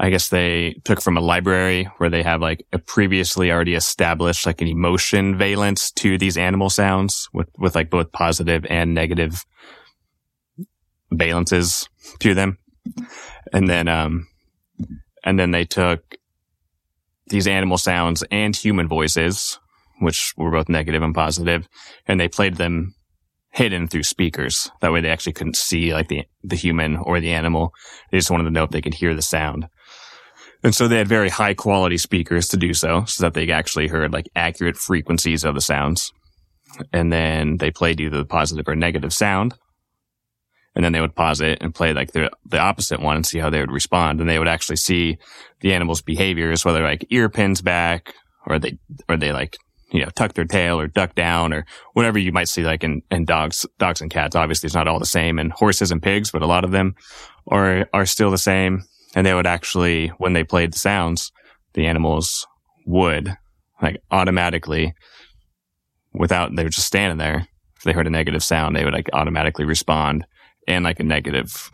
I 0.00 0.10
guess 0.10 0.28
they 0.28 0.80
took 0.84 1.00
from 1.00 1.16
a 1.16 1.20
library 1.20 1.84
where 1.98 2.10
they 2.10 2.22
have 2.22 2.40
like 2.40 2.64
a 2.72 2.78
previously 2.78 3.50
already 3.50 3.74
established 3.74 4.46
like 4.46 4.60
an 4.60 4.68
emotion 4.68 5.36
valence 5.36 5.90
to 5.92 6.16
these 6.18 6.36
animal 6.36 6.70
sounds 6.70 7.28
with, 7.32 7.48
with 7.58 7.74
like 7.74 7.90
both 7.90 8.12
positive 8.12 8.64
and 8.70 8.94
negative 8.94 9.44
valences 11.12 11.88
to 12.20 12.34
them. 12.34 12.58
And 13.52 13.68
then, 13.68 13.88
um, 13.88 14.28
and 15.24 15.38
then 15.38 15.50
they 15.50 15.64
took 15.64 16.14
these 17.28 17.48
animal 17.48 17.76
sounds 17.76 18.22
and 18.30 18.54
human 18.54 18.88
voices, 18.88 19.58
which 20.00 20.32
were 20.36 20.52
both 20.52 20.68
negative 20.68 21.02
and 21.02 21.14
positive, 21.14 21.68
and 22.06 22.20
they 22.20 22.28
played 22.28 22.56
them 22.56 22.94
hidden 23.58 23.88
through 23.88 24.04
speakers. 24.04 24.70
That 24.80 24.92
way 24.92 25.00
they 25.00 25.10
actually 25.10 25.32
couldn't 25.32 25.56
see 25.56 25.92
like 25.92 26.06
the, 26.06 26.22
the 26.44 26.54
human 26.54 26.96
or 26.96 27.18
the 27.18 27.32
animal. 27.32 27.74
They 28.12 28.18
just 28.18 28.30
wanted 28.30 28.44
to 28.44 28.52
know 28.52 28.62
if 28.62 28.70
they 28.70 28.80
could 28.80 28.94
hear 28.94 29.14
the 29.14 29.22
sound. 29.22 29.66
And 30.62 30.72
so 30.72 30.86
they 30.86 30.98
had 30.98 31.08
very 31.08 31.28
high 31.28 31.54
quality 31.54 31.98
speakers 31.98 32.46
to 32.48 32.56
do 32.56 32.72
so, 32.72 33.04
so 33.06 33.24
that 33.24 33.34
they 33.34 33.50
actually 33.50 33.88
heard 33.88 34.12
like 34.12 34.28
accurate 34.36 34.76
frequencies 34.76 35.44
of 35.44 35.56
the 35.56 35.60
sounds. 35.60 36.12
And 36.92 37.12
then 37.12 37.56
they 37.56 37.72
played 37.72 38.00
either 38.00 38.18
the 38.18 38.24
positive 38.24 38.68
or 38.68 38.76
negative 38.76 39.12
sound. 39.12 39.54
And 40.76 40.84
then 40.84 40.92
they 40.92 41.00
would 41.00 41.16
pause 41.16 41.40
it 41.40 41.58
and 41.60 41.74
play 41.74 41.92
like 41.92 42.12
the, 42.12 42.30
the 42.48 42.60
opposite 42.60 43.00
one 43.00 43.16
and 43.16 43.26
see 43.26 43.40
how 43.40 43.50
they 43.50 43.60
would 43.60 43.72
respond. 43.72 44.20
And 44.20 44.30
they 44.30 44.38
would 44.38 44.46
actually 44.46 44.76
see 44.76 45.18
the 45.62 45.72
animal's 45.72 46.02
behaviors, 46.02 46.64
whether 46.64 46.84
like 46.84 47.06
ear 47.10 47.28
pins 47.28 47.60
back 47.60 48.14
or 48.46 48.60
they, 48.60 48.78
or 49.08 49.16
they 49.16 49.32
like 49.32 49.56
you 49.90 50.00
know, 50.00 50.10
tuck 50.14 50.34
their 50.34 50.44
tail 50.44 50.78
or 50.78 50.86
duck 50.86 51.14
down 51.14 51.52
or 51.52 51.64
whatever 51.94 52.18
you 52.18 52.32
might 52.32 52.48
see 52.48 52.62
like 52.62 52.84
in, 52.84 53.02
in 53.10 53.24
dogs, 53.24 53.64
dogs 53.78 54.00
and 54.00 54.10
cats. 54.10 54.36
Obviously 54.36 54.66
it's 54.66 54.74
not 54.74 54.88
all 54.88 54.98
the 54.98 55.06
same 55.06 55.38
and 55.38 55.52
horses 55.52 55.90
and 55.90 56.02
pigs, 56.02 56.30
but 56.30 56.42
a 56.42 56.46
lot 56.46 56.64
of 56.64 56.72
them 56.72 56.94
are, 57.48 57.88
are 57.92 58.06
still 58.06 58.30
the 58.30 58.38
same. 58.38 58.82
And 59.14 59.26
they 59.26 59.32
would 59.32 59.46
actually, 59.46 60.08
when 60.18 60.34
they 60.34 60.44
played 60.44 60.72
the 60.72 60.78
sounds, 60.78 61.32
the 61.72 61.86
animals 61.86 62.46
would 62.86 63.34
like 63.80 64.02
automatically 64.10 64.94
without, 66.12 66.54
they 66.54 66.64
were 66.64 66.70
just 66.70 66.86
standing 66.86 67.18
there. 67.18 67.48
If 67.76 67.84
they 67.84 67.92
heard 67.92 68.06
a 68.06 68.10
negative 68.10 68.42
sound, 68.42 68.74
they 68.74 68.84
would 68.84 68.92
like 68.92 69.08
automatically 69.12 69.64
respond 69.64 70.26
in 70.66 70.82
like 70.82 71.00
a 71.00 71.04
negative 71.04 71.70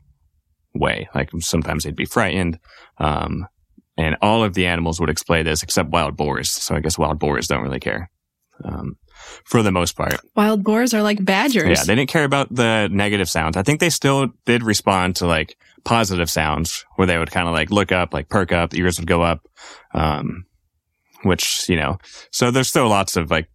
way. 0.74 1.09
Like 1.14 1.31
sometimes 1.40 1.85
they'd 1.85 1.96
be 1.96 2.05
frightened. 2.05 2.59
Um, 2.98 3.48
and 3.96 4.16
all 4.20 4.42
of 4.42 4.54
the 4.54 4.66
animals 4.66 5.00
would 5.00 5.11
explain 5.11 5.44
this 5.44 5.62
except 5.62 5.90
wild 5.90 6.16
boars. 6.16 6.50
So 6.50 6.74
I 6.74 6.80
guess 6.80 6.98
wild 6.98 7.18
boars 7.18 7.46
don't 7.46 7.62
really 7.62 7.80
care. 7.80 8.11
Um, 8.64 8.96
for 9.44 9.62
the 9.62 9.72
most 9.72 9.96
part. 9.96 10.16
Wild 10.37 10.64
boars 10.64 10.94
are 10.94 11.02
like 11.02 11.24
badgers. 11.24 11.78
Yeah, 11.78 11.85
they 11.85 11.94
didn't 11.94 12.11
care 12.11 12.24
about 12.24 12.54
the 12.54 12.88
negative 12.90 13.28
sounds. 13.28 13.57
I 13.57 13.62
think 13.62 13.80
they 13.80 13.90
still 13.90 14.28
did 14.44 14.62
respond 14.62 15.16
to 15.16 15.26
like 15.26 15.57
positive 15.85 16.30
sounds 16.30 16.85
where 16.96 17.07
they 17.07 17.18
would 17.18 17.30
kind 17.30 17.48
of 17.48 17.54
like 17.54 17.70
look 17.70 17.92
up, 17.92 18.12
like 18.12 18.28
perk 18.28 18.52
up, 18.52 18.70
the 18.70 18.78
ears 18.78 18.98
would 18.98 19.09
go 19.09 19.22
up. 19.22 19.46
Um, 19.92 20.44
which, 21.22 21.68
you 21.68 21.76
know, 21.76 21.96
so 22.30 22.50
there's 22.50 22.68
still 22.68 22.88
lots 22.88 23.16
of 23.16 23.30
like 23.30 23.48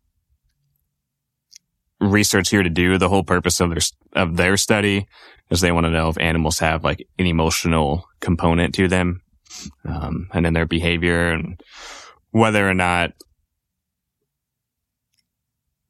research 1.99 2.49
here 2.49 2.63
to 2.63 2.69
do. 2.69 2.97
The 2.97 3.09
whole 3.09 3.23
purpose 3.23 3.59
of 3.59 3.69
their, 3.69 3.79
of 4.13 4.37
their 4.37 4.57
study 4.57 5.05
is 5.51 5.61
they 5.61 5.71
want 5.71 5.85
to 5.85 5.91
know 5.91 6.09
if 6.09 6.17
animals 6.17 6.59
have 6.59 6.83
like 6.83 7.07
an 7.19 7.27
emotional 7.27 8.05
component 8.21 8.73
to 8.75 8.87
them 8.87 9.21
um, 9.85 10.29
and 10.33 10.45
in 10.45 10.53
their 10.53 10.65
behavior 10.65 11.29
and 11.29 11.61
whether 12.31 12.67
or 12.69 12.73
not 12.73 13.11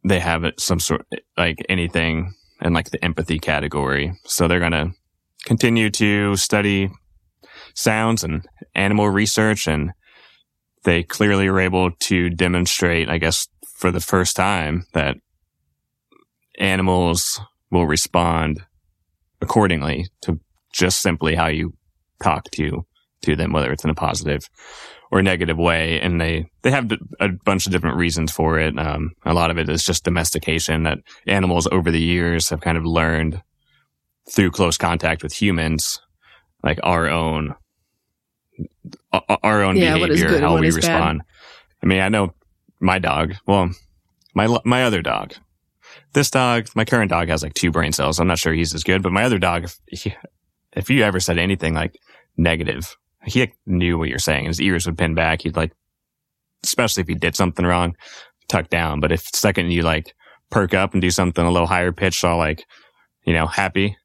they 0.03 0.19
have 0.19 0.43
some 0.57 0.79
sort 0.79 1.05
like 1.37 1.57
anything 1.67 2.33
in 2.61 2.73
like 2.73 2.91
the 2.91 3.03
empathy 3.03 3.39
category. 3.39 4.13
So 4.25 4.47
they're 4.47 4.59
going 4.59 4.71
to 4.71 4.91
continue 5.45 5.89
to 5.91 6.35
study 6.35 6.89
sounds 7.75 8.23
and 8.23 8.45
animal 8.75 9.09
research 9.09 9.67
and 9.67 9.91
they 10.83 11.03
clearly 11.03 11.47
are 11.47 11.59
able 11.59 11.91
to 11.91 12.29
demonstrate, 12.29 13.09
I 13.09 13.17
guess, 13.17 13.47
for 13.75 13.91
the 13.91 13.99
first 13.99 14.35
time 14.35 14.85
that 14.93 15.17
animals 16.57 17.39
will 17.71 17.85
respond 17.85 18.61
accordingly 19.41 20.07
to 20.21 20.39
just 20.73 21.01
simply 21.01 21.35
how 21.35 21.47
you 21.47 21.73
talk 22.21 22.49
to 22.51 22.85
to 23.21 23.35
them, 23.35 23.51
whether 23.51 23.71
it's 23.71 23.83
in 23.83 23.89
a 23.89 23.95
positive 23.95 24.49
or 25.11 25.21
negative 25.21 25.57
way. 25.57 25.99
And 25.99 26.21
they, 26.21 26.45
they 26.61 26.71
have 26.71 26.91
a 27.19 27.29
bunch 27.29 27.65
of 27.65 27.71
different 27.71 27.97
reasons 27.97 28.31
for 28.31 28.59
it. 28.59 28.77
Um, 28.77 29.11
a 29.25 29.33
lot 29.33 29.51
of 29.51 29.57
it 29.57 29.69
is 29.69 29.83
just 29.83 30.03
domestication 30.03 30.83
that 30.83 30.99
animals 31.27 31.67
over 31.71 31.91
the 31.91 31.99
years 31.99 32.49
have 32.49 32.61
kind 32.61 32.77
of 32.77 32.85
learned 32.85 33.41
through 34.29 34.51
close 34.51 34.77
contact 34.77 35.23
with 35.23 35.33
humans, 35.33 35.99
like 36.63 36.79
our 36.83 37.09
own, 37.09 37.55
our 39.11 39.63
own 39.63 39.77
yeah, 39.77 39.95
behavior, 39.95 40.39
how 40.39 40.57
we 40.57 40.71
respond. 40.71 41.19
Bad. 41.19 41.25
I 41.81 41.85
mean, 41.87 41.99
I 42.01 42.09
know 42.09 42.33
my 42.79 42.99
dog, 42.99 43.33
well, 43.47 43.71
my, 44.35 44.59
my 44.63 44.83
other 44.83 45.01
dog, 45.01 45.33
this 46.13 46.29
dog, 46.29 46.67
my 46.75 46.85
current 46.85 47.09
dog 47.09 47.29
has 47.29 47.41
like 47.41 47.55
two 47.55 47.71
brain 47.71 47.93
cells. 47.93 48.19
I'm 48.19 48.27
not 48.27 48.37
sure 48.37 48.53
he's 48.53 48.75
as 48.75 48.83
good, 48.83 49.01
but 49.01 49.11
my 49.11 49.23
other 49.23 49.39
dog, 49.39 49.63
if, 49.63 49.79
he, 49.87 50.13
if 50.73 50.89
you 50.89 51.03
ever 51.03 51.19
said 51.19 51.37
anything 51.37 51.73
like 51.73 51.97
negative 52.37 52.95
he 53.25 53.51
knew 53.65 53.97
what 53.97 54.09
you're 54.09 54.19
saying. 54.19 54.45
His 54.45 54.61
ears 54.61 54.85
would 54.85 54.97
pin 54.97 55.15
back. 55.15 55.41
He'd 55.41 55.55
like, 55.55 55.73
especially 56.63 57.01
if 57.01 57.07
he 57.07 57.15
did 57.15 57.35
something 57.35 57.65
wrong, 57.65 57.95
tuck 58.47 58.69
down. 58.69 58.99
But 58.99 59.11
if 59.11 59.23
second 59.33 59.71
you 59.71 59.81
like 59.81 60.13
perk 60.49 60.73
up 60.73 60.93
and 60.93 61.01
do 61.01 61.11
something 61.11 61.45
a 61.45 61.51
little 61.51 61.67
higher 61.67 61.91
pitched, 61.91 62.23
all 62.23 62.37
like, 62.37 62.65
you 63.25 63.33
know, 63.33 63.45
happy, 63.45 63.97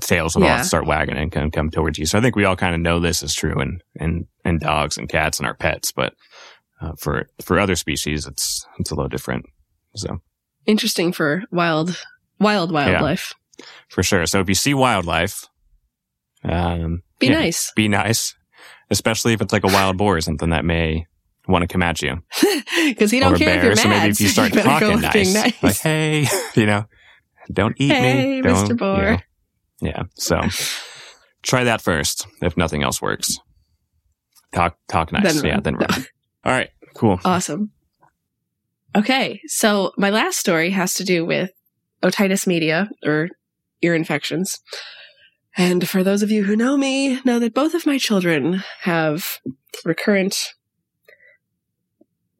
tails 0.00 0.36
will 0.36 0.42
yeah. 0.42 0.58
all 0.58 0.64
start 0.64 0.86
wagging 0.86 1.16
and 1.16 1.32
come, 1.32 1.50
come 1.50 1.70
towards 1.70 1.98
you. 1.98 2.06
So 2.06 2.18
I 2.18 2.20
think 2.20 2.36
we 2.36 2.44
all 2.44 2.56
kind 2.56 2.74
of 2.74 2.80
know 2.80 3.00
this 3.00 3.22
is 3.22 3.34
true 3.34 3.60
in, 3.60 3.80
in, 3.94 4.26
in 4.44 4.58
dogs 4.58 4.98
and 4.98 5.08
cats 5.08 5.38
and 5.38 5.46
our 5.46 5.54
pets, 5.54 5.92
but 5.92 6.14
uh, 6.80 6.92
for, 6.98 7.26
for 7.40 7.58
other 7.58 7.76
species, 7.76 8.26
it's, 8.26 8.66
it's 8.78 8.90
a 8.90 8.94
little 8.94 9.08
different. 9.08 9.46
So 9.94 10.18
interesting 10.66 11.12
for 11.12 11.44
wild, 11.50 11.98
wild 12.38 12.70
wildlife. 12.70 13.32
Yeah, 13.58 13.64
for 13.88 14.02
sure. 14.02 14.26
So 14.26 14.40
if 14.40 14.48
you 14.48 14.54
see 14.54 14.74
wildlife, 14.74 15.46
um, 16.44 17.02
be 17.18 17.28
yeah, 17.28 17.40
nice. 17.40 17.72
Be 17.74 17.88
nice 17.88 18.34
especially 18.90 19.32
if 19.32 19.40
it's 19.40 19.52
like 19.52 19.64
a 19.64 19.68
wild 19.68 19.96
boar 19.96 20.16
or 20.16 20.20
something 20.20 20.50
that 20.50 20.64
may 20.64 21.06
want 21.48 21.62
to 21.62 21.68
come 21.68 21.82
at 21.82 22.02
you. 22.02 22.22
Because 22.76 23.10
he 23.10 23.20
don't 23.20 23.36
care 23.36 23.46
bear. 23.46 23.56
if 23.58 23.62
you're 23.64 23.74
mad. 23.74 23.82
So 23.82 23.88
maybe 23.88 24.10
if 24.10 24.20
you 24.20 24.28
start 24.28 24.54
you 24.54 24.60
talking 24.60 25.00
nice, 25.00 25.34
nice, 25.34 25.62
like, 25.62 25.76
hey, 25.80 26.26
you 26.54 26.66
know, 26.66 26.84
don't 27.50 27.74
eat 27.78 27.90
hey, 27.90 28.36
me. 28.36 28.42
Don't, 28.42 28.68
Mr. 28.68 28.76
Boar. 28.76 29.02
You 29.02 29.10
know. 29.10 29.18
Yeah. 29.80 30.02
So 30.14 30.40
try 31.42 31.64
that 31.64 31.80
first 31.80 32.26
if 32.42 32.56
nothing 32.56 32.82
else 32.82 33.00
works. 33.00 33.38
Talk, 34.54 34.76
talk 34.88 35.10
nice. 35.10 35.34
Then 35.34 35.44
yeah. 35.44 35.60
Then 35.60 35.76
run. 35.76 36.06
All 36.44 36.52
right. 36.52 36.70
Cool. 36.94 37.18
Awesome. 37.24 37.72
Okay. 38.94 39.40
So 39.46 39.92
my 39.96 40.10
last 40.10 40.38
story 40.38 40.70
has 40.70 40.94
to 40.94 41.04
do 41.04 41.24
with 41.24 41.50
otitis 42.02 42.46
media 42.46 42.88
or 43.04 43.28
ear 43.82 43.94
infections. 43.94 44.60
And 45.56 45.88
for 45.88 46.02
those 46.02 46.22
of 46.22 46.30
you 46.30 46.44
who 46.44 46.54
know 46.56 46.76
me, 46.76 47.20
know 47.24 47.38
that 47.38 47.54
both 47.54 47.74
of 47.74 47.86
my 47.86 47.98
children 47.98 48.62
have 48.80 49.38
recurrent, 49.84 50.52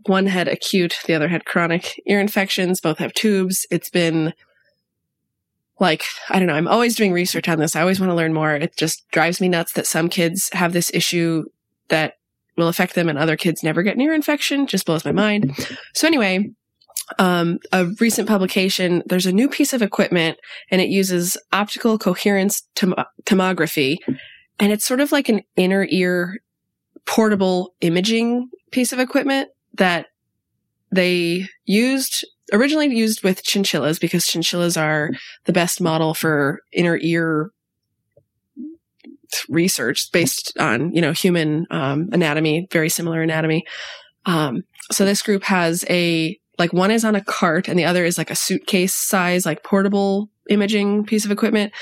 one 0.04 0.26
had 0.26 0.48
acute, 0.48 0.96
the 1.06 1.14
other 1.14 1.28
had 1.28 1.46
chronic 1.46 2.00
ear 2.06 2.20
infections, 2.20 2.80
both 2.80 2.98
have 2.98 3.14
tubes. 3.14 3.66
It's 3.70 3.90
been 3.90 4.34
like, 5.78 6.04
I 6.28 6.38
don't 6.38 6.48
know, 6.48 6.54
I'm 6.54 6.68
always 6.68 6.94
doing 6.94 7.12
research 7.12 7.48
on 7.48 7.58
this. 7.58 7.74
I 7.74 7.80
always 7.80 8.00
want 8.00 8.10
to 8.10 8.14
learn 8.14 8.34
more. 8.34 8.54
It 8.54 8.76
just 8.76 9.08
drives 9.10 9.40
me 9.40 9.48
nuts 9.48 9.72
that 9.72 9.86
some 9.86 10.08
kids 10.08 10.50
have 10.52 10.72
this 10.72 10.90
issue 10.92 11.44
that 11.88 12.14
will 12.56 12.68
affect 12.68 12.94
them 12.94 13.08
and 13.08 13.18
other 13.18 13.36
kids 13.36 13.62
never 13.62 13.82
get 13.82 13.94
an 13.94 14.00
ear 14.00 14.14
infection. 14.14 14.66
Just 14.66 14.86
blows 14.86 15.04
my 15.04 15.12
mind. 15.12 15.54
So 15.94 16.06
anyway, 16.06 16.50
um, 17.18 17.58
a 17.72 17.86
recent 18.00 18.28
publication, 18.28 19.02
there's 19.06 19.26
a 19.26 19.32
new 19.32 19.48
piece 19.48 19.72
of 19.72 19.82
equipment 19.82 20.38
and 20.70 20.80
it 20.80 20.88
uses 20.88 21.36
optical 21.52 21.98
coherence 21.98 22.62
tom- 22.74 22.94
tomography. 23.24 23.96
And 24.58 24.72
it's 24.72 24.84
sort 24.84 25.00
of 25.00 25.12
like 25.12 25.28
an 25.28 25.42
inner 25.56 25.86
ear 25.90 26.38
portable 27.04 27.74
imaging 27.80 28.48
piece 28.70 28.92
of 28.92 28.98
equipment 28.98 29.48
that 29.74 30.06
they 30.90 31.46
used 31.64 32.24
originally 32.52 32.94
used 32.94 33.24
with 33.24 33.42
chinchillas 33.42 33.98
because 33.98 34.24
chinchillas 34.24 34.76
are 34.76 35.10
the 35.44 35.52
best 35.52 35.80
model 35.80 36.14
for 36.14 36.60
inner 36.72 36.96
ear 37.02 37.50
research 39.48 40.10
based 40.12 40.52
on 40.58 40.92
you 40.92 41.00
know 41.00 41.12
human 41.12 41.66
um, 41.70 42.08
anatomy 42.12 42.68
very 42.70 42.88
similar 42.88 43.20
anatomy 43.20 43.64
um, 44.26 44.62
so 44.90 45.04
this 45.04 45.22
group 45.22 45.44
has 45.44 45.84
a 45.88 46.38
like 46.58 46.72
one 46.72 46.90
is 46.90 47.04
on 47.04 47.14
a 47.14 47.24
cart 47.24 47.68
and 47.68 47.78
the 47.78 47.84
other 47.84 48.04
is 48.04 48.18
like 48.18 48.30
a 48.30 48.36
suitcase 48.36 48.94
size, 48.94 49.44
like 49.44 49.62
portable 49.62 50.28
imaging 50.48 51.04
piece 51.04 51.24
of 51.24 51.30
equipment. 51.30 51.72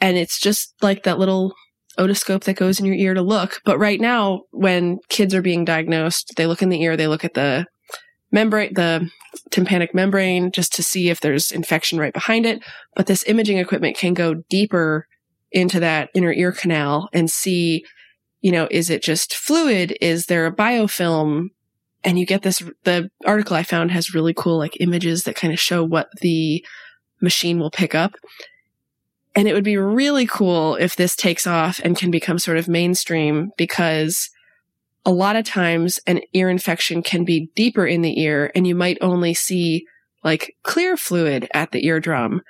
And 0.00 0.16
it's 0.16 0.40
just 0.40 0.74
like 0.82 1.04
that 1.04 1.18
little 1.18 1.54
otoscope 1.98 2.44
that 2.44 2.56
goes 2.56 2.78
in 2.78 2.86
your 2.86 2.94
ear 2.94 3.14
to 3.14 3.22
look. 3.22 3.60
But 3.64 3.78
right 3.78 4.00
now, 4.00 4.42
when 4.50 4.98
kids 5.08 5.34
are 5.34 5.42
being 5.42 5.64
diagnosed, 5.64 6.32
they 6.36 6.46
look 6.46 6.62
in 6.62 6.68
the 6.68 6.82
ear, 6.82 6.96
they 6.96 7.06
look 7.06 7.24
at 7.24 7.34
the 7.34 7.66
membrane, 8.30 8.74
the 8.74 9.08
tympanic 9.50 9.94
membrane 9.94 10.50
just 10.52 10.74
to 10.74 10.82
see 10.82 11.08
if 11.08 11.20
there's 11.20 11.50
infection 11.50 11.98
right 11.98 12.12
behind 12.12 12.46
it. 12.46 12.62
But 12.94 13.06
this 13.06 13.24
imaging 13.26 13.58
equipment 13.58 13.96
can 13.96 14.14
go 14.14 14.42
deeper 14.50 15.06
into 15.52 15.80
that 15.80 16.10
inner 16.14 16.32
ear 16.32 16.52
canal 16.52 17.08
and 17.12 17.30
see, 17.30 17.84
you 18.40 18.52
know, 18.52 18.68
is 18.70 18.90
it 18.90 19.02
just 19.02 19.34
fluid? 19.34 19.96
Is 20.00 20.26
there 20.26 20.46
a 20.46 20.54
biofilm? 20.54 21.48
And 22.06 22.18
you 22.18 22.24
get 22.24 22.42
this 22.42 22.62
the 22.84 23.10
article 23.26 23.54
i 23.54 23.62
found 23.62 23.90
has 23.90 24.14
really 24.14 24.32
cool 24.32 24.56
like 24.56 24.80
images 24.80 25.24
that 25.24 25.36
kind 25.36 25.52
of 25.52 25.60
show 25.60 25.84
what 25.84 26.08
the 26.22 26.64
machine 27.20 27.58
will 27.58 27.70
pick 27.70 27.94
up 27.94 28.14
and 29.34 29.46
it 29.46 29.52
would 29.52 29.64
be 29.64 29.76
really 29.76 30.26
cool 30.26 30.76
if 30.76 30.96
this 30.96 31.14
takes 31.14 31.46
off 31.46 31.78
and 31.84 31.98
can 31.98 32.10
become 32.10 32.38
sort 32.38 32.56
of 32.56 32.68
mainstream 32.68 33.50
because 33.58 34.30
a 35.04 35.10
lot 35.10 35.36
of 35.36 35.44
times 35.44 36.00
an 36.06 36.20
ear 36.32 36.48
infection 36.48 37.02
can 37.02 37.24
be 37.24 37.50
deeper 37.54 37.86
in 37.86 38.00
the 38.00 38.18
ear 38.20 38.50
and 38.54 38.66
you 38.66 38.74
might 38.74 38.96
only 39.02 39.34
see 39.34 39.84
like 40.24 40.56
clear 40.62 40.96
fluid 40.96 41.48
at 41.52 41.72
the 41.72 41.86
eardrum 41.86 42.40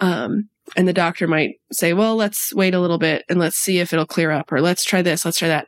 Um, 0.00 0.48
and 0.76 0.86
the 0.86 0.92
doctor 0.92 1.26
might 1.26 1.56
say, 1.72 1.92
well, 1.92 2.16
let's 2.16 2.54
wait 2.54 2.74
a 2.74 2.80
little 2.80 2.98
bit 2.98 3.24
and 3.28 3.38
let's 3.38 3.56
see 3.56 3.78
if 3.78 3.92
it'll 3.92 4.06
clear 4.06 4.30
up 4.30 4.52
or 4.52 4.60
let's 4.60 4.84
try 4.84 5.02
this, 5.02 5.24
let's 5.24 5.38
try 5.38 5.48
that. 5.48 5.66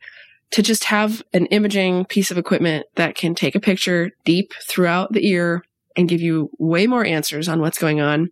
To 0.52 0.62
just 0.62 0.84
have 0.84 1.22
an 1.32 1.46
imaging 1.46 2.04
piece 2.06 2.30
of 2.30 2.38
equipment 2.38 2.86
that 2.96 3.14
can 3.14 3.34
take 3.34 3.54
a 3.54 3.60
picture 3.60 4.10
deep 4.24 4.52
throughout 4.68 5.12
the 5.12 5.26
ear 5.26 5.64
and 5.96 6.08
give 6.08 6.20
you 6.20 6.50
way 6.58 6.86
more 6.86 7.04
answers 7.04 7.48
on 7.48 7.60
what's 7.60 7.78
going 7.78 8.00
on. 8.00 8.30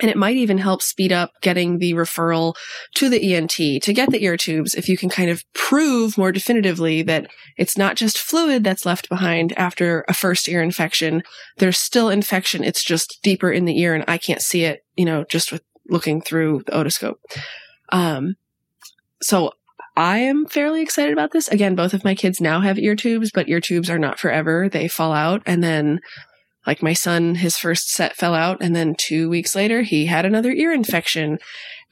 And 0.00 0.10
it 0.10 0.16
might 0.16 0.36
even 0.36 0.58
help 0.58 0.82
speed 0.82 1.12
up 1.12 1.30
getting 1.40 1.78
the 1.78 1.92
referral 1.92 2.54
to 2.96 3.08
the 3.08 3.34
ENT 3.34 3.52
to 3.52 3.92
get 3.92 4.10
the 4.10 4.24
ear 4.24 4.36
tubes 4.36 4.74
if 4.74 4.88
you 4.88 4.98
can 4.98 5.08
kind 5.08 5.30
of 5.30 5.44
prove 5.52 6.18
more 6.18 6.32
definitively 6.32 7.02
that 7.02 7.28
it's 7.56 7.78
not 7.78 7.94
just 7.94 8.18
fluid 8.18 8.64
that's 8.64 8.84
left 8.84 9.08
behind 9.08 9.56
after 9.56 10.04
a 10.08 10.14
first 10.14 10.48
ear 10.48 10.62
infection. 10.62 11.22
There's 11.58 11.78
still 11.78 12.08
infection. 12.08 12.64
It's 12.64 12.82
just 12.82 13.20
deeper 13.22 13.52
in 13.52 13.66
the 13.66 13.78
ear 13.78 13.94
and 13.94 14.04
I 14.08 14.18
can't 14.18 14.42
see 14.42 14.64
it, 14.64 14.84
you 14.96 15.04
know, 15.04 15.24
just 15.30 15.52
with 15.52 15.62
looking 15.88 16.20
through 16.20 16.64
the 16.66 16.72
otoscope. 16.72 17.16
Um, 17.90 18.34
so 19.22 19.52
I 19.96 20.18
am 20.18 20.46
fairly 20.46 20.82
excited 20.82 21.12
about 21.12 21.30
this. 21.30 21.48
Again, 21.48 21.74
both 21.74 21.94
of 21.94 22.04
my 22.04 22.14
kids 22.14 22.40
now 22.40 22.60
have 22.60 22.78
ear 22.78 22.96
tubes, 22.96 23.30
but 23.32 23.48
ear 23.48 23.60
tubes 23.60 23.88
are 23.88 23.98
not 23.98 24.18
forever. 24.18 24.68
They 24.68 24.88
fall 24.88 25.12
out 25.12 25.42
and 25.46 25.62
then 25.62 26.00
like 26.66 26.82
my 26.82 26.94
son, 26.94 27.36
his 27.36 27.58
first 27.58 27.90
set 27.90 28.16
fell 28.16 28.34
out 28.34 28.58
and 28.60 28.74
then 28.74 28.94
two 28.96 29.28
weeks 29.28 29.54
later 29.54 29.82
he 29.82 30.06
had 30.06 30.24
another 30.24 30.50
ear 30.50 30.72
infection 30.72 31.38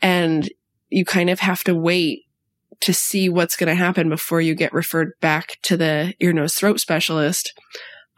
and 0.01 0.49
you 0.89 1.05
kind 1.05 1.31
of 1.31 1.41
have 1.41 1.63
to 1.65 1.75
wait 1.75 2.23
to 2.81 2.93
see 2.93 3.29
what's 3.29 3.57
going 3.57 3.69
to 3.69 3.75
happen 3.75 4.09
before 4.09 4.41
you 4.41 4.55
get 4.55 4.73
referred 4.73 5.13
back 5.21 5.59
to 5.63 5.77
the 5.77 6.15
ear, 6.19 6.33
nose, 6.33 6.55
throat 6.55 6.81
specialist. 6.81 7.53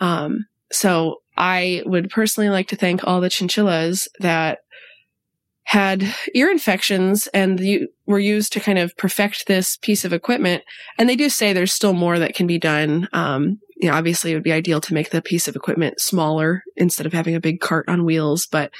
Um, 0.01 0.47
so 0.73 1.17
I 1.37 1.83
would 1.85 2.11
personally 2.11 2.49
like 2.49 2.69
to 2.69 2.77
thank 2.77 3.05
all 3.05 3.21
the 3.21 3.29
chinchillas 3.29 4.09
that 4.21 4.61
had 5.65 6.15
ear 6.35 6.51
infections 6.51 7.27
and 7.29 7.59
you 7.59 7.89
were 8.07 8.19
used 8.19 8.53
to 8.53 8.61
kind 8.61 8.79
of 8.79 8.97
perfect 8.97 9.47
this 9.47 9.77
piece 9.79 10.05
of 10.05 10.13
equipment. 10.13 10.63
And 10.99 11.09
they 11.09 11.17
do 11.17 11.29
say 11.29 11.53
there's 11.53 11.73
still 11.73 11.95
more 11.95 12.19
that 12.19 12.35
can 12.35 12.47
be 12.47 12.59
done. 12.59 13.09
Um, 13.13 13.59
you 13.77 13.89
know, 13.89 13.97
obviously 13.97 14.31
it 14.31 14.35
would 14.35 14.43
be 14.43 14.53
ideal 14.53 14.81
to 14.83 14.95
make 14.95 15.11
the 15.11 15.23
piece 15.23 15.49
of 15.49 15.57
equipment 15.57 16.01
smaller 16.01 16.63
instead 16.77 17.07
of 17.07 17.13
having 17.13 17.35
a 17.35 17.41
big 17.41 17.61
cart 17.61 17.89
on 17.89 18.05
wheels. 18.05 18.47
But 18.47 18.73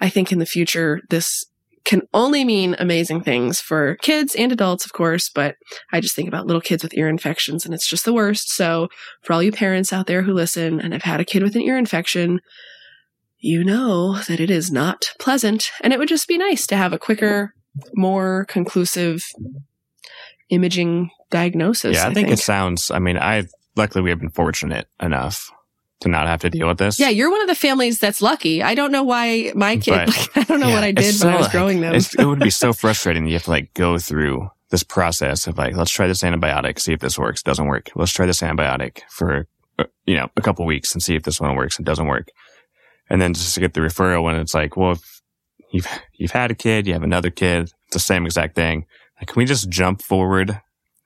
I 0.00 0.08
think 0.08 0.32
in 0.32 0.40
the 0.40 0.46
future, 0.46 1.00
this 1.10 1.44
can 1.84 2.02
only 2.12 2.44
mean 2.44 2.76
amazing 2.78 3.22
things 3.22 3.60
for 3.60 3.96
kids 4.02 4.34
and 4.34 4.52
adults, 4.52 4.84
of 4.84 4.92
course. 4.92 5.28
But 5.28 5.56
I 5.92 6.00
just 6.00 6.14
think 6.14 6.28
about 6.28 6.46
little 6.46 6.60
kids 6.60 6.82
with 6.82 6.94
ear 6.94 7.08
infections 7.08 7.64
and 7.64 7.74
it's 7.74 7.88
just 7.88 8.04
the 8.04 8.12
worst. 8.12 8.50
So 8.50 8.88
for 9.22 9.32
all 9.32 9.42
you 9.42 9.52
parents 9.52 9.92
out 9.92 10.06
there 10.06 10.22
who 10.22 10.32
listen 10.32 10.80
and 10.80 10.92
have 10.92 11.02
had 11.02 11.20
a 11.20 11.24
kid 11.24 11.42
with 11.42 11.56
an 11.56 11.62
ear 11.62 11.76
infection, 11.76 12.40
you 13.42 13.64
know 13.64 14.18
that 14.28 14.40
it 14.40 14.50
is 14.50 14.70
not 14.70 15.12
pleasant. 15.18 15.70
And 15.82 15.92
it 15.92 15.98
would 15.98 16.08
just 16.08 16.28
be 16.28 16.38
nice 16.38 16.66
to 16.68 16.76
have 16.76 16.92
a 16.92 16.98
quicker, 16.98 17.54
more 17.94 18.46
conclusive 18.48 19.26
imaging 20.48 21.10
diagnosis. 21.30 21.96
Yeah, 21.96 22.04
I, 22.04 22.10
I 22.10 22.14
think, 22.14 22.28
think, 22.28 22.38
it 22.38 22.42
sounds, 22.42 22.90
I 22.90 23.00
mean, 23.00 23.18
I, 23.18 23.46
luckily 23.76 24.02
we 24.02 24.10
have 24.10 24.20
been 24.20 24.30
fortunate 24.30 24.86
enough 25.00 25.50
to 26.00 26.08
not 26.08 26.28
have 26.28 26.40
to 26.42 26.50
deal 26.50 26.68
with 26.68 26.78
this. 26.78 27.00
Yeah, 27.00 27.08
you're 27.08 27.30
one 27.30 27.42
of 27.42 27.48
the 27.48 27.56
families 27.56 27.98
that's 27.98 28.22
lucky. 28.22 28.62
I 28.62 28.76
don't 28.76 28.92
know 28.92 29.02
why 29.02 29.52
my 29.56 29.76
kid, 29.76 30.08
like, 30.08 30.36
I 30.36 30.44
don't 30.44 30.60
know 30.60 30.68
yeah, 30.68 30.74
what 30.74 30.84
I 30.84 30.92
did 30.92 31.12
so, 31.12 31.26
when 31.26 31.36
I 31.36 31.38
was 31.38 31.48
growing 31.48 31.80
them. 31.80 31.94
it 31.94 32.24
would 32.24 32.40
be 32.40 32.50
so 32.50 32.72
frustrating. 32.72 33.26
You 33.26 33.34
have 33.34 33.44
to 33.44 33.50
like 33.50 33.74
go 33.74 33.98
through 33.98 34.48
this 34.70 34.84
process 34.84 35.48
of 35.48 35.58
like, 35.58 35.76
let's 35.76 35.90
try 35.90 36.06
this 36.06 36.22
antibiotic, 36.22 36.78
see 36.78 36.92
if 36.92 37.00
this 37.00 37.18
works. 37.18 37.42
Doesn't 37.42 37.66
work. 37.66 37.90
Let's 37.96 38.12
try 38.12 38.24
this 38.24 38.40
antibiotic 38.40 39.00
for, 39.10 39.48
uh, 39.80 39.84
you 40.06 40.14
know, 40.14 40.28
a 40.36 40.42
couple 40.42 40.64
weeks 40.64 40.92
and 40.92 41.02
see 41.02 41.16
if 41.16 41.24
this 41.24 41.40
one 41.40 41.56
works 41.56 41.76
and 41.76 41.84
doesn't 41.84 42.06
work 42.06 42.28
and 43.10 43.20
then 43.20 43.34
just 43.34 43.54
to 43.54 43.60
get 43.60 43.74
the 43.74 43.80
referral 43.80 44.22
when 44.22 44.36
it's 44.36 44.54
like, 44.54 44.76
well, 44.76 44.92
if 44.92 45.22
you've 45.70 45.88
you've 46.14 46.30
had 46.30 46.50
a 46.50 46.54
kid, 46.54 46.86
you 46.86 46.92
have 46.92 47.02
another 47.02 47.30
kid, 47.30 47.64
it's 47.64 47.74
the 47.92 47.98
same 47.98 48.26
exact 48.26 48.54
thing. 48.54 48.86
Like, 49.20 49.28
can 49.28 49.40
we 49.40 49.44
just 49.44 49.68
jump 49.68 50.02
forward 50.02 50.60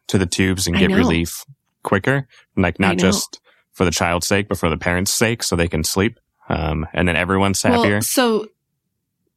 to 0.08 0.18
the 0.18 0.26
tubes 0.26 0.66
and 0.66 0.76
get 0.76 0.90
relief 0.90 1.44
quicker? 1.82 2.26
Like, 2.56 2.78
not 2.80 2.96
just 2.98 3.40
for 3.72 3.84
the 3.84 3.90
child's 3.90 4.26
sake, 4.26 4.48
but 4.48 4.58
for 4.58 4.70
the 4.70 4.78
parents' 4.78 5.12
sake, 5.12 5.42
so 5.42 5.54
they 5.54 5.68
can 5.68 5.84
sleep, 5.84 6.18
um, 6.48 6.86
and 6.94 7.06
then 7.06 7.16
everyone's 7.16 7.62
happier. 7.62 7.96
Well, 7.96 8.02
so 8.02 8.46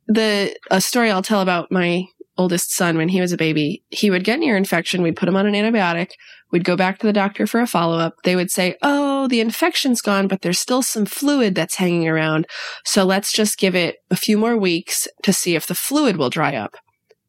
the 0.08 0.56
a 0.72 0.82
story 0.82 1.12
I'll 1.12 1.22
tell 1.22 1.42
about 1.42 1.72
my 1.72 2.06
oldest 2.40 2.74
son 2.74 2.98
when 2.98 3.10
he 3.10 3.22
was 3.22 3.32
a 3.32 3.38
baby, 3.38 3.84
he 3.90 4.10
would 4.10 4.24
get 4.24 4.38
an 4.38 4.44
ear 4.44 4.58
infection. 4.58 5.02
We'd 5.02 5.18
put 5.18 5.28
him 5.28 5.36
on 5.36 5.46
an 5.46 5.54
antibiotic. 5.54 6.12
We'd 6.52 6.64
go 6.64 6.76
back 6.76 6.98
to 7.00 7.06
the 7.06 7.14
doctor 7.14 7.46
for 7.46 7.60
a 7.60 7.68
follow 7.68 8.00
up. 8.00 8.16
They 8.24 8.36
would 8.36 8.50
say, 8.50 8.76
Oh, 8.82 9.28
the 9.28 9.42
infection's 9.42 10.02
gone, 10.02 10.28
but 10.28 10.42
there's 10.42 10.58
still 10.58 10.82
some 10.82 11.06
fluid 11.06 11.54
that's 11.54 11.76
hanging 11.76 12.08
around. 12.08 12.48
So 12.86 13.04
let's 13.04 13.32
just 13.32 13.60
give 13.60 13.76
it 13.76 13.98
a 14.10 14.16
few 14.16 14.38
more 14.38 14.58
weeks 14.58 15.08
to 15.24 15.34
see 15.34 15.56
if 15.56 15.68
the 15.68 15.76
fluid 15.76 16.18
will 16.18 16.30
dry 16.30 16.56
up. 16.56 16.76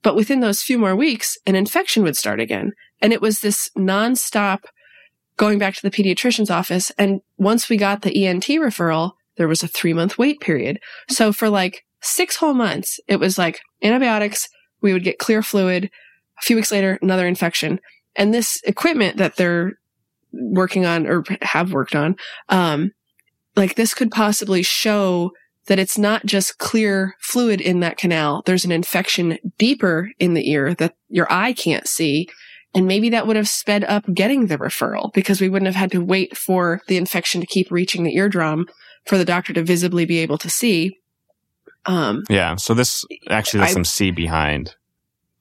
But 0.03 0.17
within 0.17 0.41
those 0.41 0.63
few 0.63 0.79
more 0.79 0.97
weeks, 0.97 1.37
an 1.47 1.57
infection 1.57 2.03
would 2.05 2.17
start 2.17 2.41
again. 2.41 2.73
And 3.03 3.13
it 3.13 3.21
was 3.21 3.41
this 3.41 3.69
nonstop 3.77 4.61
going 5.37 5.59
back 5.59 5.75
to 5.75 5.83
the 5.83 5.91
pediatrician's 5.91 6.51
office. 6.51 6.91
And 6.97 7.21
once 7.37 7.69
we 7.69 7.77
got 7.77 8.03
the 8.03 8.27
ENT 8.27 8.45
referral, 8.45 9.13
there 9.37 9.49
was 9.49 9.63
a 9.63 9.69
three 9.69 9.93
month 9.93 10.19
wait 10.19 10.41
period. 10.41 10.79
So 11.09 11.33
for 11.33 11.49
like 11.49 11.85
six 12.03 12.37
whole 12.37 12.55
months, 12.55 13.01
it 13.09 13.17
was 13.17 13.39
like 13.39 13.61
antibiotics, 13.83 14.49
we 14.83 14.93
would 14.93 15.05
get 15.05 15.19
clear 15.19 15.43
fluid. 15.43 15.91
A 16.39 16.43
few 16.43 16.57
weeks 16.57 16.73
later, 16.73 16.99
another 17.03 17.27
infection. 17.27 17.81
And 18.17 18.33
this 18.33 18.61
equipment 18.65 19.19
that 19.19 19.37
they're 19.37 19.73
working 20.33 20.87
on 20.87 21.07
or 21.07 21.25
have 21.43 21.73
worked 21.73 21.95
on, 21.95 22.17
um, 22.49 22.93
like 23.57 23.75
this 23.75 23.95
could 23.95 24.11
possibly 24.11 24.63
show 24.63 25.33
that 25.67 25.79
it's 25.79 25.99
not 25.99 26.27
just 26.27 26.59
clear 26.59 27.15
fluid 27.21 27.61
in 27.61 27.81
that 27.81 27.97
canal. 27.97 28.43
There's 28.47 28.65
an 28.65 28.73
infection 28.73 29.39
deeper 29.59 30.11
in 30.19 30.35
the 30.35 30.51
ear 30.51 30.75
that 30.75 30.95
your 31.09 31.31
eye 31.31 31.53
can't 31.53 31.87
see. 31.87 32.29
And 32.75 32.87
maybe 32.87 33.11
that 33.11 33.27
would 33.27 33.37
have 33.37 33.49
sped 33.49 33.85
up 33.85 34.05
getting 34.15 34.47
the 34.47 34.59
referral 34.59 35.13
because 35.13 35.41
we 35.41 35.49
wouldn't 35.49 35.67
have 35.67 35.75
had 35.75 35.93
to 35.93 36.05
wait 36.05 36.37
for 36.37 36.81
the 36.87 36.97
infection 36.97 37.41
to 37.41 37.47
keep 37.47 37.71
reaching 37.71 38.05
the 38.05 38.17
eardrum 38.17 38.67
for 39.07 39.19
the 39.19 39.25
doctor 39.25 39.53
to 39.53 39.63
visibly 39.63 40.05
be 40.05 40.19
able 40.19 40.39
to 40.39 40.51
see. 40.51 40.99
Um, 41.87 42.25
yeah. 42.29 42.57
So 42.57 42.75
this 42.75 43.05
actually 43.29 43.61
does 43.61 43.73
some 43.73 43.85
see 43.85 44.11
behind 44.11 44.75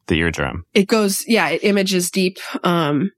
the 0.07 0.19
eardrum. 0.19 0.65
It 0.73 0.87
goes, 0.87 1.23
yeah, 1.27 1.49
it 1.49 1.63
images 1.63 2.09
deep, 2.09 2.39
um, 2.63 3.11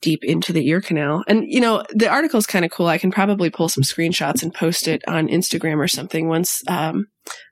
deep 0.00 0.24
into 0.24 0.52
the 0.52 0.66
ear 0.68 0.80
canal. 0.80 1.24
And, 1.28 1.44
you 1.46 1.60
know, 1.60 1.84
the 1.90 2.08
article 2.08 2.38
is 2.38 2.46
kind 2.46 2.64
of 2.64 2.70
cool. 2.70 2.86
I 2.86 2.98
can 2.98 3.10
probably 3.10 3.50
pull 3.50 3.68
some 3.68 3.84
screenshots 3.84 4.42
and 4.42 4.52
post 4.52 4.88
it 4.88 5.02
on 5.06 5.28
Instagram 5.28 5.78
or 5.78 5.88
something 5.88 6.28
once, 6.28 6.62
um, 6.68 7.06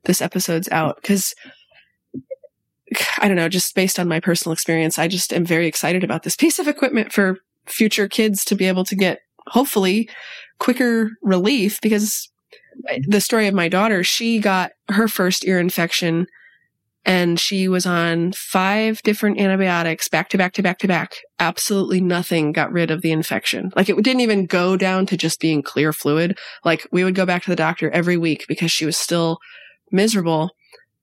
this 0.05 0.20
episode's 0.20 0.68
out. 0.70 1.03
Cause 1.03 1.35
I 3.18 3.29
don't 3.29 3.37
know, 3.37 3.48
just 3.48 3.74
based 3.74 3.98
on 3.98 4.09
my 4.09 4.20
personal 4.20 4.53
experience, 4.53 4.98
I 4.98 5.07
just 5.07 5.33
am 5.33 5.44
very 5.44 5.66
excited 5.66 6.03
about 6.03 6.24
this 6.24 6.37
piece 6.37 6.59
of 6.59 6.66
equipment 6.66 7.12
for 7.12 7.38
future 7.66 8.09
kids 8.09 8.44
to 8.46 8.57
be 8.57 8.66
able 8.66 8.85
to 8.85 8.96
get 8.96 9.20
hopefully 9.46 10.09
quicker 10.59 11.11
relief 11.22 11.81
because 11.81 12.29
the 13.06 13.20
story 13.20 13.46
of 13.46 13.54
my 13.54 13.68
daughter, 13.68 14.04
she 14.04 14.38
got 14.38 14.72
her 14.88 15.09
first 15.09 15.44
ear 15.46 15.59
infection 15.59 16.26
and 17.04 17.40
she 17.40 17.66
was 17.66 17.87
on 17.87 18.33
five 18.33 19.02
different 19.02 19.40
antibiotics 19.40 20.09
back 20.09 20.28
to 20.28 20.38
back 20.38 20.52
to 20.52 20.62
back 20.62 20.78
to 20.78 20.88
back. 20.88 21.16
Absolutely 21.38 22.00
nothing 22.00 22.52
got 22.52 22.72
rid 22.72 22.90
of 22.90 23.00
the 23.00 23.11
infection. 23.11 23.72
Like 23.74 23.88
it 23.88 23.96
didn't 24.02 24.20
even 24.20 24.46
go 24.46 24.76
down 24.76 25.06
to 25.06 25.16
just 25.16 25.40
being 25.40 25.62
clear 25.62 25.92
fluid. 25.92 26.38
Like 26.64 26.87
we 26.92 27.04
would 27.04 27.14
go 27.14 27.24
back 27.24 27.42
to 27.44 27.50
the 27.50 27.56
doctor 27.56 27.90
every 27.90 28.16
week 28.16 28.44
because 28.48 28.70
she 28.70 28.85
was 28.85 28.96
still 28.96 29.38
miserable. 29.90 30.50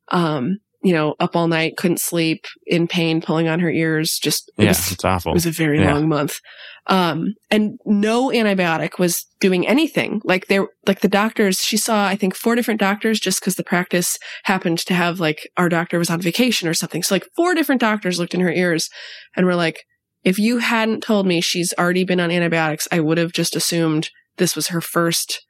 Um, 0.09 0.59
you 0.83 0.93
know, 0.93 1.15
up 1.19 1.35
all 1.35 1.47
night, 1.47 1.77
couldn't 1.77 1.99
sleep, 1.99 2.45
in 2.65 2.87
pain, 2.87 3.21
pulling 3.21 3.47
on 3.47 3.59
her 3.59 3.69
ears. 3.69 4.19
Just 4.19 4.51
it 4.57 4.63
yeah, 4.63 4.69
was, 4.69 4.91
it's 4.91 5.05
awful. 5.05 5.31
It 5.31 5.35
was 5.35 5.45
a 5.45 5.51
very 5.51 5.79
yeah. 5.79 5.93
long 5.93 6.07
month. 6.07 6.39
Um, 6.87 7.33
and 7.51 7.77
no 7.85 8.29
antibiotic 8.29 8.97
was 8.97 9.25
doing 9.39 9.67
anything. 9.67 10.21
Like 10.23 10.47
there, 10.47 10.67
like 10.85 11.01
the 11.01 11.09
doctors, 11.09 11.59
she 11.59 11.75
saw, 11.75 12.07
I 12.07 12.15
think, 12.15 12.35
four 12.35 12.55
different 12.55 12.79
doctors 12.79 13.19
just 13.19 13.41
because 13.41 13.55
the 13.55 13.63
practice 13.63 14.17
happened 14.43 14.79
to 14.79 14.93
have 14.93 15.19
like 15.19 15.49
our 15.57 15.67
doctor 15.67 15.99
was 15.99 16.09
on 16.09 16.21
vacation 16.21 16.69
or 16.69 16.73
something. 16.73 17.03
So 17.03 17.15
like 17.15 17.27
four 17.35 17.53
different 17.53 17.81
doctors 17.81 18.19
looked 18.19 18.33
in 18.33 18.41
her 18.41 18.51
ears 18.51 18.89
and 19.35 19.45
were 19.45 19.55
like, 19.55 19.83
if 20.23 20.39
you 20.39 20.59
hadn't 20.59 21.03
told 21.03 21.27
me 21.27 21.41
she's 21.41 21.73
already 21.77 22.03
been 22.03 22.19
on 22.19 22.31
antibiotics, 22.31 22.87
I 22.91 22.99
would 22.99 23.17
have 23.17 23.33
just 23.33 23.55
assumed 23.55 24.09
this 24.37 24.55
was 24.55 24.67
her 24.67 24.81
first 24.81 25.45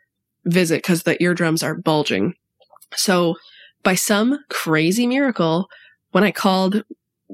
visit 0.46 0.78
because 0.78 1.04
the 1.04 1.22
eardrums 1.22 1.62
are 1.62 1.76
bulging. 1.76 2.34
So 2.96 3.36
by 3.88 3.96
some 3.96 4.38
crazy 4.50 5.08
miracle, 5.08 5.70
when 6.12 6.26
I 6.26 6.32
called, 6.32 6.84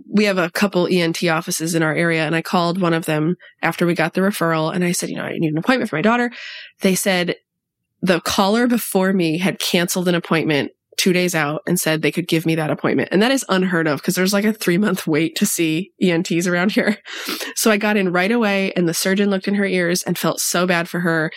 we 0.07 0.25
have 0.25 0.37
a 0.37 0.51
couple 0.51 0.85
ENT 0.85 1.23
offices 1.23 1.73
in 1.73 1.81
our 1.81 1.95
area 1.95 2.27
and 2.27 2.35
I 2.35 2.43
called 2.43 2.79
one 2.79 2.93
of 2.93 3.07
them 3.07 3.37
after 3.63 3.87
we 3.87 3.95
got 3.95 4.13
the 4.13 4.21
referral 4.21 4.71
and 4.71 4.83
I 4.83 4.91
said, 4.91 5.09
you 5.09 5.15
know, 5.15 5.23
I 5.23 5.35
need 5.39 5.51
an 5.51 5.57
appointment 5.57 5.89
for 5.89 5.95
my 5.95 6.03
daughter. 6.03 6.29
They 6.81 6.93
said 6.93 7.37
the 8.03 8.21
caller 8.21 8.67
before 8.67 9.13
me 9.13 9.39
had 9.39 9.57
canceled 9.57 10.07
an 10.07 10.13
appointment 10.13 10.73
two 10.95 11.11
days 11.11 11.33
out 11.33 11.63
and 11.65 11.79
said 11.79 12.03
they 12.03 12.11
could 12.11 12.27
give 12.27 12.45
me 12.45 12.53
that 12.53 12.69
appointment. 12.69 13.09
And 13.11 13.23
that 13.23 13.31
is 13.31 13.43
unheard 13.49 13.87
of 13.87 14.01
because 14.01 14.13
there's 14.13 14.31
like 14.31 14.45
a 14.45 14.53
three 14.53 14.77
month 14.77 15.07
wait 15.07 15.35
to 15.37 15.47
see 15.47 15.91
ENTs 15.99 16.45
around 16.45 16.73
here. 16.73 16.99
So 17.55 17.71
I 17.71 17.77
got 17.77 17.97
in 17.97 18.11
right 18.11 18.31
away 18.31 18.73
and 18.73 18.87
the 18.87 18.93
surgeon 18.93 19.31
looked 19.31 19.47
in 19.47 19.55
her 19.55 19.65
ears 19.65 20.03
and 20.03 20.19
felt 20.19 20.39
so 20.39 20.67
bad 20.67 20.87
for 20.87 20.99
her. 20.99 21.31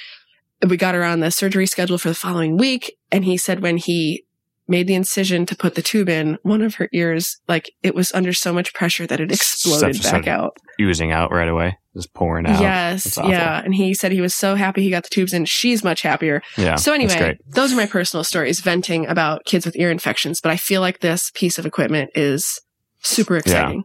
We 0.67 0.77
got 0.77 0.95
her 0.95 1.05
on 1.05 1.21
the 1.21 1.31
surgery 1.31 1.67
schedule 1.67 1.97
for 1.97 2.09
the 2.09 2.15
following 2.15 2.59
week. 2.59 2.99
And 3.11 3.25
he 3.25 3.39
said 3.39 3.61
when 3.61 3.79
he 3.79 4.26
made 4.69 4.87
the 4.87 4.95
incision 4.95 5.47
to 5.47 5.57
put 5.57 5.75
the 5.75 5.83
tube 5.83 6.09
in, 6.09 6.39
one 6.43 6.63
of 6.63 6.77
her 6.77 6.89
ears, 6.93 7.39
like 7.49 7.71
it 7.83 7.95
was 7.95 8.13
under 8.13 8.33
so 8.33 8.53
much 8.53 8.75
pressure 8.75 9.07
that 9.07 9.21
it 9.21 9.31
exploded 9.31 10.03
back 10.03 10.27
out. 10.27 10.57
Oozing 10.81 11.13
out 11.13 11.31
right 11.31 11.49
away, 11.49 11.79
just 11.95 12.13
pouring 12.15 12.47
out. 12.47 12.61
Yes. 12.61 13.17
Yeah. 13.17 13.63
And 13.65 13.75
he 13.75 13.95
said 13.95 14.13
he 14.13 14.21
was 14.21 14.35
so 14.35 14.55
happy 14.57 14.83
he 14.83 14.91
got 14.91 15.05
the 15.05 15.09
tubes 15.09 15.33
in. 15.33 15.45
She's 15.45 15.85
much 15.85 16.03
happier. 16.03 16.43
Yeah. 16.57 16.77
so 16.77 16.93
anyway, 16.93 17.39
those 17.47 17.73
are 17.73 17.77
my 17.77 17.87
personal 17.87 18.25
stories 18.25 18.61
venting 18.61 19.07
about 19.07 19.45
kids 19.45 19.65
with 19.65 19.77
ear 19.77 19.91
infections, 19.91 20.41
but 20.41 20.51
I 20.51 20.57
feel 20.57 20.81
like 20.81 21.01
this 21.01 21.31
piece 21.35 21.59
of 21.59 21.67
equipment 21.67 22.11
is 22.15 22.61
super 23.01 23.37
exciting. 23.37 23.85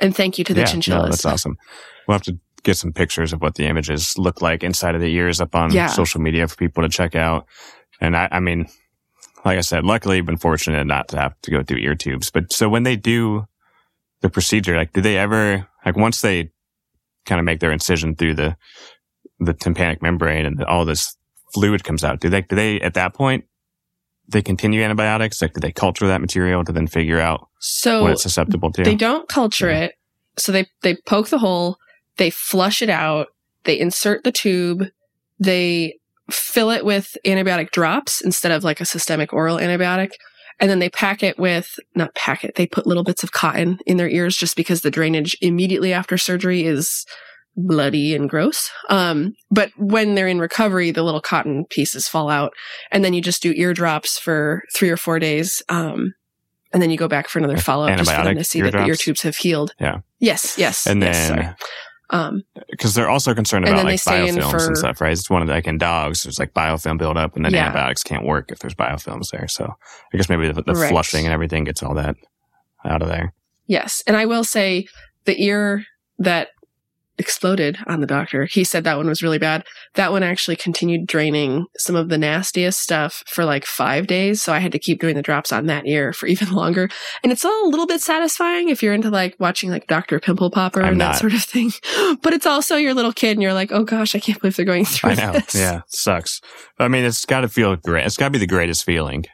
Yeah. 0.00 0.06
And 0.06 0.16
thank 0.16 0.38
you 0.38 0.44
to 0.44 0.54
the 0.54 0.60
yeah, 0.60 0.66
chinchillas. 0.66 1.04
No, 1.04 1.10
that's 1.10 1.26
awesome. 1.26 1.56
We'll 2.08 2.16
have 2.16 2.22
to 2.22 2.38
get 2.64 2.76
some 2.76 2.92
pictures 2.92 3.32
of 3.32 3.40
what 3.42 3.54
the 3.54 3.66
images 3.66 4.18
look 4.18 4.42
like 4.42 4.64
inside 4.64 4.94
of 4.94 5.00
the 5.00 5.12
ears 5.14 5.40
up 5.40 5.54
on 5.54 5.70
Yeah. 5.72 5.86
social 5.88 6.20
media 6.20 6.48
for 6.48 6.56
people 6.56 6.82
to 6.82 6.88
check 6.88 7.14
out. 7.14 7.46
And 8.00 8.16
I, 8.16 8.28
I 8.32 8.40
mean, 8.40 8.66
like 9.44 9.58
I 9.58 9.62
said, 9.62 9.84
luckily 9.84 10.18
I've 10.18 10.26
been 10.26 10.36
fortunate 10.36 10.86
not 10.86 11.08
to 11.08 11.18
have 11.18 11.34
to 11.42 11.50
go 11.50 11.62
through 11.62 11.78
ear 11.78 11.94
tubes. 11.94 12.30
But 12.30 12.52
so 12.52 12.68
when 12.68 12.82
they 12.82 12.96
do 12.96 13.46
the 14.20 14.30
procedure, 14.30 14.76
like, 14.76 14.92
do 14.92 15.00
they 15.00 15.18
ever, 15.18 15.68
like, 15.84 15.96
once 15.96 16.20
they 16.20 16.50
kind 17.26 17.38
of 17.38 17.44
make 17.44 17.60
their 17.60 17.72
incision 17.72 18.16
through 18.16 18.34
the, 18.34 18.56
the 19.40 19.52
tympanic 19.52 20.00
membrane 20.02 20.46
and 20.46 20.62
all 20.64 20.84
this 20.84 21.16
fluid 21.52 21.84
comes 21.84 22.02
out, 22.04 22.20
do 22.20 22.28
they, 22.28 22.42
do 22.42 22.56
they, 22.56 22.80
at 22.80 22.94
that 22.94 23.14
point, 23.14 23.44
they 24.28 24.40
continue 24.40 24.82
antibiotics? 24.82 25.42
Like, 25.42 25.52
do 25.52 25.60
they 25.60 25.72
culture 25.72 26.06
that 26.06 26.20
material 26.20 26.64
to 26.64 26.72
then 26.72 26.86
figure 26.86 27.20
out 27.20 27.48
So 27.60 28.02
what 28.02 28.12
it's 28.12 28.22
susceptible 28.22 28.72
to? 28.72 28.82
They 28.82 28.96
don't 28.96 29.28
culture 29.28 29.70
Yeah. 29.70 29.84
it. 29.84 29.94
So 30.36 30.50
they 30.50 30.66
they 30.82 30.96
poke 31.06 31.28
the 31.28 31.38
hole, 31.38 31.76
they 32.16 32.30
flush 32.30 32.82
it 32.82 32.88
out, 32.90 33.28
they 33.64 33.78
insert 33.78 34.24
the 34.24 34.32
tube, 34.32 34.86
they 35.38 35.98
fill 36.30 36.70
it 36.70 36.84
with 36.84 37.16
antibiotic 37.26 37.70
drops 37.70 38.20
instead 38.20 38.52
of 38.52 38.64
like 38.64 38.80
a 38.80 38.84
systemic 38.84 39.32
oral 39.32 39.58
antibiotic. 39.58 40.12
And 40.60 40.70
then 40.70 40.78
they 40.78 40.88
pack 40.88 41.22
it 41.22 41.38
with, 41.38 41.78
not 41.94 42.14
pack 42.14 42.44
it, 42.44 42.54
they 42.54 42.66
put 42.66 42.86
little 42.86 43.02
bits 43.02 43.24
of 43.24 43.32
cotton 43.32 43.78
in 43.86 43.96
their 43.96 44.08
ears 44.08 44.36
just 44.36 44.56
because 44.56 44.82
the 44.82 44.90
drainage 44.90 45.36
immediately 45.40 45.92
after 45.92 46.16
surgery 46.16 46.64
is 46.64 47.04
bloody 47.56 48.14
and 48.14 48.28
gross. 48.28 48.70
Um, 48.88 49.34
but 49.50 49.70
when 49.76 50.14
they're 50.14 50.28
in 50.28 50.38
recovery, 50.38 50.90
the 50.90 51.02
little 51.02 51.20
cotton 51.20 51.64
pieces 51.70 52.08
fall 52.08 52.28
out. 52.28 52.52
And 52.90 53.04
then 53.04 53.14
you 53.14 53.20
just 53.20 53.42
do 53.42 53.52
eardrops 53.52 54.18
for 54.18 54.62
three 54.74 54.90
or 54.90 54.96
four 54.96 55.18
days. 55.18 55.62
Um, 55.68 56.14
and 56.72 56.82
then 56.82 56.90
you 56.90 56.96
go 56.96 57.08
back 57.08 57.28
for 57.28 57.38
another 57.38 57.56
follow 57.56 57.86
up 57.86 57.96
just 57.96 58.12
for 58.12 58.24
them 58.24 58.36
to 58.36 58.44
see 58.44 58.60
that 58.60 58.72
the 58.72 58.84
ear 58.84 58.96
tubes 58.96 59.22
have 59.22 59.36
healed. 59.36 59.72
Yeah. 59.78 60.00
Yes, 60.18 60.58
yes. 60.58 60.86
and 60.86 61.00
yes, 61.00 61.28
sorry. 61.28 61.48
Um, 62.10 62.42
because 62.70 62.94
they're 62.94 63.08
also 63.08 63.34
concerned 63.34 63.64
about 63.66 63.78
like 63.78 63.86
they 63.86 63.96
stay 63.96 64.28
in 64.28 64.34
biofilms 64.36 64.50
for- 64.50 64.66
and 64.66 64.76
stuff, 64.78 65.00
right? 65.00 65.12
It's 65.12 65.30
one 65.30 65.42
of 65.42 65.48
the, 65.48 65.54
like 65.54 65.66
in 65.66 65.78
dogs, 65.78 66.22
there's 66.22 66.38
like 66.38 66.52
biofilm 66.52 66.98
buildup, 66.98 67.34
and 67.36 67.44
then 67.44 67.52
Yeah. 67.52 67.64
antibiotics 67.66 68.02
can't 68.02 68.24
work 68.24 68.50
if 68.52 68.58
there's 68.58 68.74
biofilms 68.74 69.30
there. 69.30 69.48
So 69.48 69.64
I 70.12 70.16
guess 70.16 70.28
maybe 70.28 70.50
the, 70.50 70.62
the 70.62 70.74
Right. 70.74 70.90
flushing 70.90 71.24
and 71.24 71.32
everything 71.32 71.64
gets 71.64 71.82
all 71.82 71.94
that 71.94 72.16
out 72.84 73.02
of 73.02 73.08
there. 73.08 73.32
Yes. 73.66 74.02
And 74.06 74.16
I 74.16 74.26
will 74.26 74.44
say 74.44 74.86
the 75.24 75.42
ear 75.42 75.84
that 76.18 76.48
exploded 77.18 77.78
on 77.86 78.00
the 78.00 78.06
doctor, 78.06 78.44
he 78.46 78.64
said 78.64 78.84
that 78.84 78.96
one 78.96 79.06
was 79.06 79.22
really 79.22 79.38
bad. 79.38 79.64
That 79.94 80.10
one 80.10 80.22
actually 80.22 80.56
continued 80.56 81.06
draining 81.06 81.66
some 81.76 81.94
of 81.94 82.08
the 82.08 82.18
nastiest 82.18 82.80
stuff 82.80 83.22
for 83.26 83.44
like 83.44 83.64
five 83.64 84.06
days. 84.06 84.42
So 84.42 84.52
I 84.52 84.58
had 84.58 84.72
to 84.72 84.78
keep 84.78 85.00
doing 85.00 85.14
the 85.14 85.22
drops 85.22 85.52
on 85.52 85.66
that 85.66 85.86
ear 85.86 86.12
for 86.12 86.26
even 86.34 86.52
longer. 86.52 86.88
And 87.22 87.30
it's 87.30 87.44
all 87.44 87.66
a 87.66 87.70
little 87.70 87.86
bit 87.86 88.00
satisfying 88.00 88.68
if 88.68 88.82
you're 88.82 88.94
into 88.94 89.10
like 89.10 89.36
watching 89.38 89.70
like 89.70 89.86
Dr. 89.86 90.18
Pimple 90.18 90.50
Popper 90.50 90.82
I'm 90.82 90.92
and 90.92 91.00
that 91.00 91.16
sort 91.16 91.34
of 91.34 91.42
thing. 91.42 91.70
But 92.22 92.32
it's 92.32 92.46
also 92.46 92.76
your 92.76 92.94
little 92.94 93.12
kid 93.12 93.32
and 93.32 93.42
you're 93.42 93.52
like, 93.54 93.70
oh 93.72 93.84
gosh, 93.84 94.14
I 94.14 94.18
can't 94.20 94.40
believe 94.40 94.56
they're 94.56 94.64
going 94.64 94.84
through 94.84 95.10
I 95.10 95.14
know, 95.14 95.32
this. 95.32 95.54
yeah, 95.54 95.82
sucks. 95.88 96.40
I 96.78 96.88
mean, 96.88 97.04
it's 97.04 97.24
got 97.24 97.40
to 97.42 97.48
feel 97.48 97.76
great. 97.76 98.04
It's 98.06 98.16
got 98.16 98.26
to 98.26 98.30
be 98.30 98.38
the 98.38 98.46
greatest 98.46 98.84
feeling, 98.84 99.24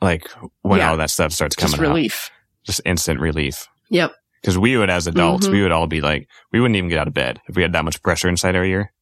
like 0.00 0.28
when 0.62 0.78
Yeah. 0.80 0.90
all 0.90 0.96
that 0.98 1.10
stuff 1.10 1.32
starts 1.32 1.56
coming 1.56 1.72
Just 1.72 1.80
out, 1.82 1.88
relief. 1.88 2.30
just 2.64 2.80
instant 2.84 3.20
relief. 3.20 3.66
Yep. 3.90 4.12
Because 4.46 4.58
we 4.58 4.76
would, 4.76 4.88
as 4.90 5.08
adults, 5.08 5.48
Mhm. 5.48 5.50
we 5.52 5.62
would 5.62 5.72
all 5.72 5.88
be 5.88 6.00
like, 6.00 6.28
we 6.52 6.60
wouldn't 6.60 6.76
even 6.76 6.88
get 6.88 7.00
out 7.00 7.08
of 7.08 7.14
bed 7.14 7.40
if 7.48 7.56
we 7.56 7.62
had 7.62 7.72
that 7.72 7.84
much 7.84 8.00
pressure 8.00 8.28
inside 8.28 8.54
our 8.54 8.64
ear. 8.64 8.92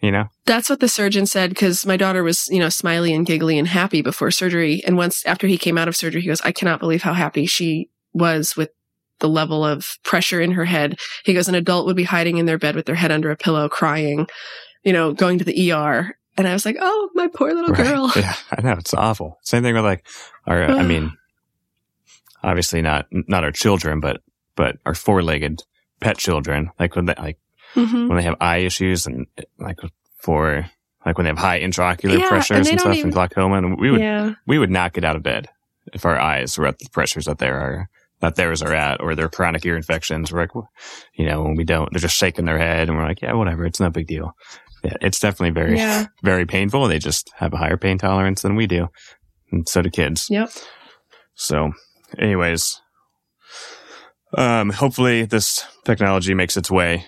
You 0.00 0.12
know? 0.12 0.26
That's 0.44 0.70
what 0.70 0.78
the 0.78 0.86
surgeon 0.86 1.26
said 1.26 1.50
because 1.50 1.84
my 1.84 1.96
daughter 1.96 2.22
was, 2.22 2.46
you 2.52 2.60
know, 2.60 2.68
smiley 2.68 3.12
and 3.12 3.26
giggly 3.26 3.58
and 3.58 3.66
happy 3.66 4.00
before 4.00 4.30
surgery. 4.30 4.80
And 4.86 4.96
once 4.96 5.26
after 5.26 5.48
he 5.48 5.58
came 5.58 5.76
out 5.76 5.88
of 5.88 5.96
surgery, 5.96 6.20
he 6.20 6.28
goes, 6.28 6.40
I 6.42 6.52
cannot 6.52 6.78
believe 6.78 7.02
how 7.02 7.14
happy 7.14 7.46
she 7.46 7.88
was 8.12 8.56
with 8.56 8.70
the 9.18 9.28
level 9.28 9.64
of 9.64 9.98
pressure 10.04 10.40
in 10.40 10.52
her 10.52 10.66
head. 10.66 11.00
He 11.24 11.34
goes, 11.34 11.48
an 11.48 11.56
adult 11.56 11.86
would 11.86 11.96
be 11.96 12.04
hiding 12.04 12.36
in 12.36 12.46
their 12.46 12.58
bed 12.58 12.76
with 12.76 12.86
their 12.86 12.94
head 12.94 13.10
under 13.10 13.32
a 13.32 13.36
pillow, 13.36 13.68
crying, 13.68 14.28
you 14.84 14.92
know, 14.92 15.12
going 15.14 15.38
to 15.38 15.44
the 15.44 15.72
ER. 15.72 16.16
And 16.36 16.46
I 16.46 16.52
was 16.52 16.64
like, 16.64 16.76
oh, 16.78 17.10
my 17.14 17.26
poor 17.26 17.52
little 17.54 17.70
Right. 17.72 17.86
girl. 17.88 18.12
Yeah, 18.16 18.36
I 18.56 18.60
know 18.60 18.74
it's 18.78 18.94
awful. 18.94 19.38
Same 19.42 19.64
thing 19.64 19.74
with 19.74 19.82
like 19.84 20.06
our. 20.46 20.62
I 20.62 20.82
mean, 20.84 21.10
obviously 22.42 22.82
not 22.82 23.06
not 23.10 23.44
our 23.44 23.52
children, 23.52 24.00
but 24.00 24.20
but 24.56 24.76
our 24.86 24.94
four 24.94 25.22
legged 25.22 25.62
pet 26.00 26.18
children. 26.18 26.70
Like 26.78 26.96
when 26.96 27.06
they 27.06 27.14
like 27.18 27.38
Mhm. 27.74 28.08
when 28.08 28.16
they 28.16 28.22
have 28.24 28.36
eye 28.40 28.58
issues 28.58 29.06
and 29.06 29.26
like 29.58 29.78
for 30.22 30.68
like 31.04 31.16
when 31.18 31.24
they 31.24 31.30
have 31.30 31.38
high 31.38 31.60
intraocular 31.60 32.18
Yeah, 32.18 32.28
pressures 32.28 32.58
and 32.66 32.68
and, 32.68 32.80
stuff 32.80 32.94
even- 32.94 33.06
and 33.08 33.12
glaucoma, 33.12 33.56
and 33.58 33.78
we 33.78 33.90
would 33.90 34.00
Yeah. 34.00 34.34
we 34.46 34.58
would 34.58 34.70
not 34.70 34.92
get 34.92 35.04
out 35.04 35.16
of 35.16 35.22
bed 35.22 35.48
if 35.92 36.04
our 36.04 36.18
eyes 36.18 36.58
were 36.58 36.66
at 36.66 36.78
the 36.78 36.88
pressures 36.92 37.26
that 37.26 37.38
they 37.38 37.48
are 37.48 37.88
that 38.20 38.34
theirs 38.36 38.62
are 38.62 38.72
at, 38.72 39.02
or 39.02 39.14
their 39.14 39.28
chronic 39.28 39.64
ear 39.66 39.76
infections. 39.76 40.32
We're 40.32 40.40
like, 40.40 40.50
you 41.18 41.26
know, 41.26 41.42
when 41.42 41.54
we 41.54 41.64
don't, 41.64 41.92
they're 41.92 42.00
just 42.00 42.16
shaking 42.16 42.46
their 42.46 42.56
head, 42.58 42.88
and 42.88 42.96
we're 42.96 43.06
like, 43.06 43.20
yeah, 43.20 43.34
whatever, 43.34 43.66
it's 43.66 43.78
no 43.78 43.90
big 43.90 44.06
deal. 44.06 44.34
Yeah, 44.82 44.94
it's 45.02 45.20
definitely 45.20 45.50
very 45.50 45.76
Yeah. 45.76 46.06
very 46.22 46.46
painful. 46.46 46.88
They 46.88 46.98
just 46.98 47.30
have 47.36 47.52
a 47.52 47.58
higher 47.58 47.76
pain 47.76 47.98
tolerance 47.98 48.40
than 48.40 48.56
we 48.56 48.66
do. 48.66 48.88
And 49.52 49.68
so 49.68 49.82
do 49.82 49.90
kids. 49.90 50.28
Yep. 50.30 50.48
So, 51.34 51.72
anyways, 52.18 52.80
um, 54.36 54.70
hopefully 54.70 55.24
this 55.24 55.64
technology 55.84 56.34
makes 56.34 56.56
its 56.56 56.70
way 56.70 57.04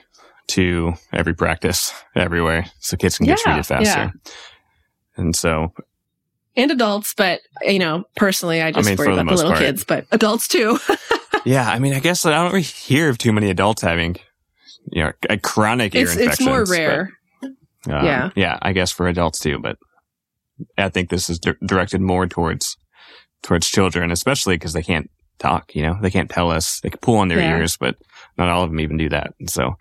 to 0.49 0.95
every 1.13 1.35
practice 1.35 1.93
everywhere 2.17 2.67
so 2.81 2.97
kids 2.97 3.19
can 3.19 3.27
get 3.27 3.39
Yeah, 3.39 3.43
treated 3.53 3.67
faster. 3.67 3.85
yeah. 3.85 4.11
And 5.17 5.37
so, 5.37 5.73
And 6.57 6.71
adults, 6.71 7.13
but, 7.17 7.41
you 7.63 7.79
know, 7.79 8.05
personally, 8.17 8.63
I 8.63 8.73
just 8.73 8.89
mean, 8.89 8.97
worry 8.97 9.09
the 9.09 9.13
about 9.13 9.19
the 9.21 9.25
most 9.25 9.37
little 9.39 9.53
part. 9.53 9.63
kids, 9.63 9.85
but 9.85 10.07
adults 10.11 10.49
too. 10.49 10.79
yeah, 11.45 11.69
I 11.71 11.79
mean, 11.79 11.93
I 11.93 12.01
guess 12.01 12.25
I 12.25 12.31
don't 12.33 12.51
really 12.53 12.63
hear 12.63 13.11
of 13.11 13.19
too 13.19 13.33
many 13.33 13.51
adults 13.51 13.83
having, 13.83 14.17
you 14.91 15.05
know, 15.05 15.13
a 15.29 15.37
chronic 15.39 15.95
ear 15.95 16.03
it's, 16.05 16.13
infections. 16.17 16.39
it's 16.41 16.47
more 16.47 16.65
but, 16.65 16.71
rare. 16.71 17.11
um, 17.43 17.57
Yeah. 18.05 18.31
Yeah, 18.37 18.59
I 18.63 18.73
guess 18.73 18.91
for 18.91 19.07
adults 19.07 19.39
too, 19.41 19.59
but 19.59 19.77
I 20.79 20.89
think 20.89 21.11
this 21.11 21.29
is 21.29 21.39
di- 21.39 21.55
directed 21.65 22.01
more 22.01 22.27
towards, 22.27 22.77
towards 23.43 23.69
children, 23.69 24.11
especially 24.11 24.55
because 24.57 24.73
they 24.73 24.83
can't 24.83 25.11
talk, 25.39 25.75
you 25.75 25.83
know, 25.83 25.97
they 26.01 26.11
can't 26.11 26.31
tell 26.31 26.51
us, 26.51 26.81
they 26.81 26.91
can 26.91 26.99
pull 27.01 27.17
on 27.17 27.29
their 27.29 27.39
Yeah. 27.41 27.59
ears, 27.59 27.77
but 27.77 27.97
not 28.37 28.49
all 28.49 28.63
of 28.65 28.71
them 28.71 28.81
even 28.81 28.97
do 28.97 29.09
that. 29.11 29.35
And 29.41 29.49
so 29.51 29.75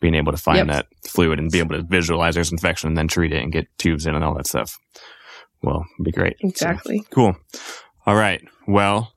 being 0.00 0.14
able 0.14 0.32
to 0.32 0.38
find 0.38 0.58
Yep. 0.58 0.66
that 0.68 0.86
fluid 1.08 1.38
and 1.38 1.50
be 1.50 1.58
able 1.58 1.76
to 1.76 1.82
visualize 1.82 2.34
there's 2.34 2.52
infection 2.52 2.88
and 2.88 2.96
then 2.96 3.08
treat 3.08 3.32
it 3.32 3.42
and 3.42 3.52
get 3.52 3.66
tubes 3.78 4.06
in 4.06 4.14
and 4.14 4.22
all 4.24 4.34
that 4.34 4.46
stuff. 4.46 4.78
Well, 5.62 5.84
be 6.02 6.12
great. 6.12 6.36
So, 6.40 6.48
Exactly. 6.48 7.04
cool. 7.10 7.36
All 8.06 8.14
right. 8.14 8.40
Well, 8.66 9.12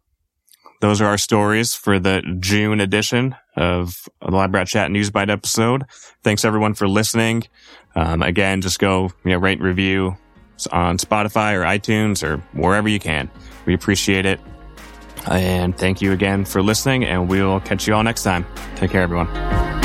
those 0.81 0.99
are 1.01 1.05
our 1.05 1.17
stories 1.19 1.75
for 1.75 1.99
the 1.99 2.23
June 2.39 2.79
edition 2.81 3.35
of 3.55 4.07
the 4.21 4.31
Lab 4.35 4.55
Rat 4.55 4.67
Chat 4.67 4.89
News 4.89 5.11
Bite 5.11 5.29
episode. 5.29 5.83
Thanks 6.23 6.43
everyone 6.43 6.73
for 6.73 6.87
listening. 6.87 7.43
Um, 7.95 8.23
again, 8.23 8.61
just 8.61 8.79
go, 8.79 9.11
you 9.23 9.31
know, 9.31 9.37
rate 9.37 9.59
and 9.59 9.67
review 9.67 10.17
on 10.71 10.97
Spotify 10.97 11.53
or 11.53 11.61
iTunes 11.63 12.23
or 12.23 12.37
wherever 12.59 12.87
you 12.89 12.99
can. 12.99 13.29
We 13.67 13.75
appreciate 13.75 14.25
it. 14.25 14.39
And 15.27 15.77
thank 15.77 16.01
you 16.01 16.11
again 16.11 16.45
for 16.45 16.61
listening 16.61 17.05
and 17.05 17.29
we'll 17.29 17.59
catch 17.61 17.87
you 17.87 17.95
all 17.95 18.03
next 18.03 18.23
time. 18.23 18.45
Take 18.75 18.91
care, 18.91 19.01
everyone. 19.01 19.80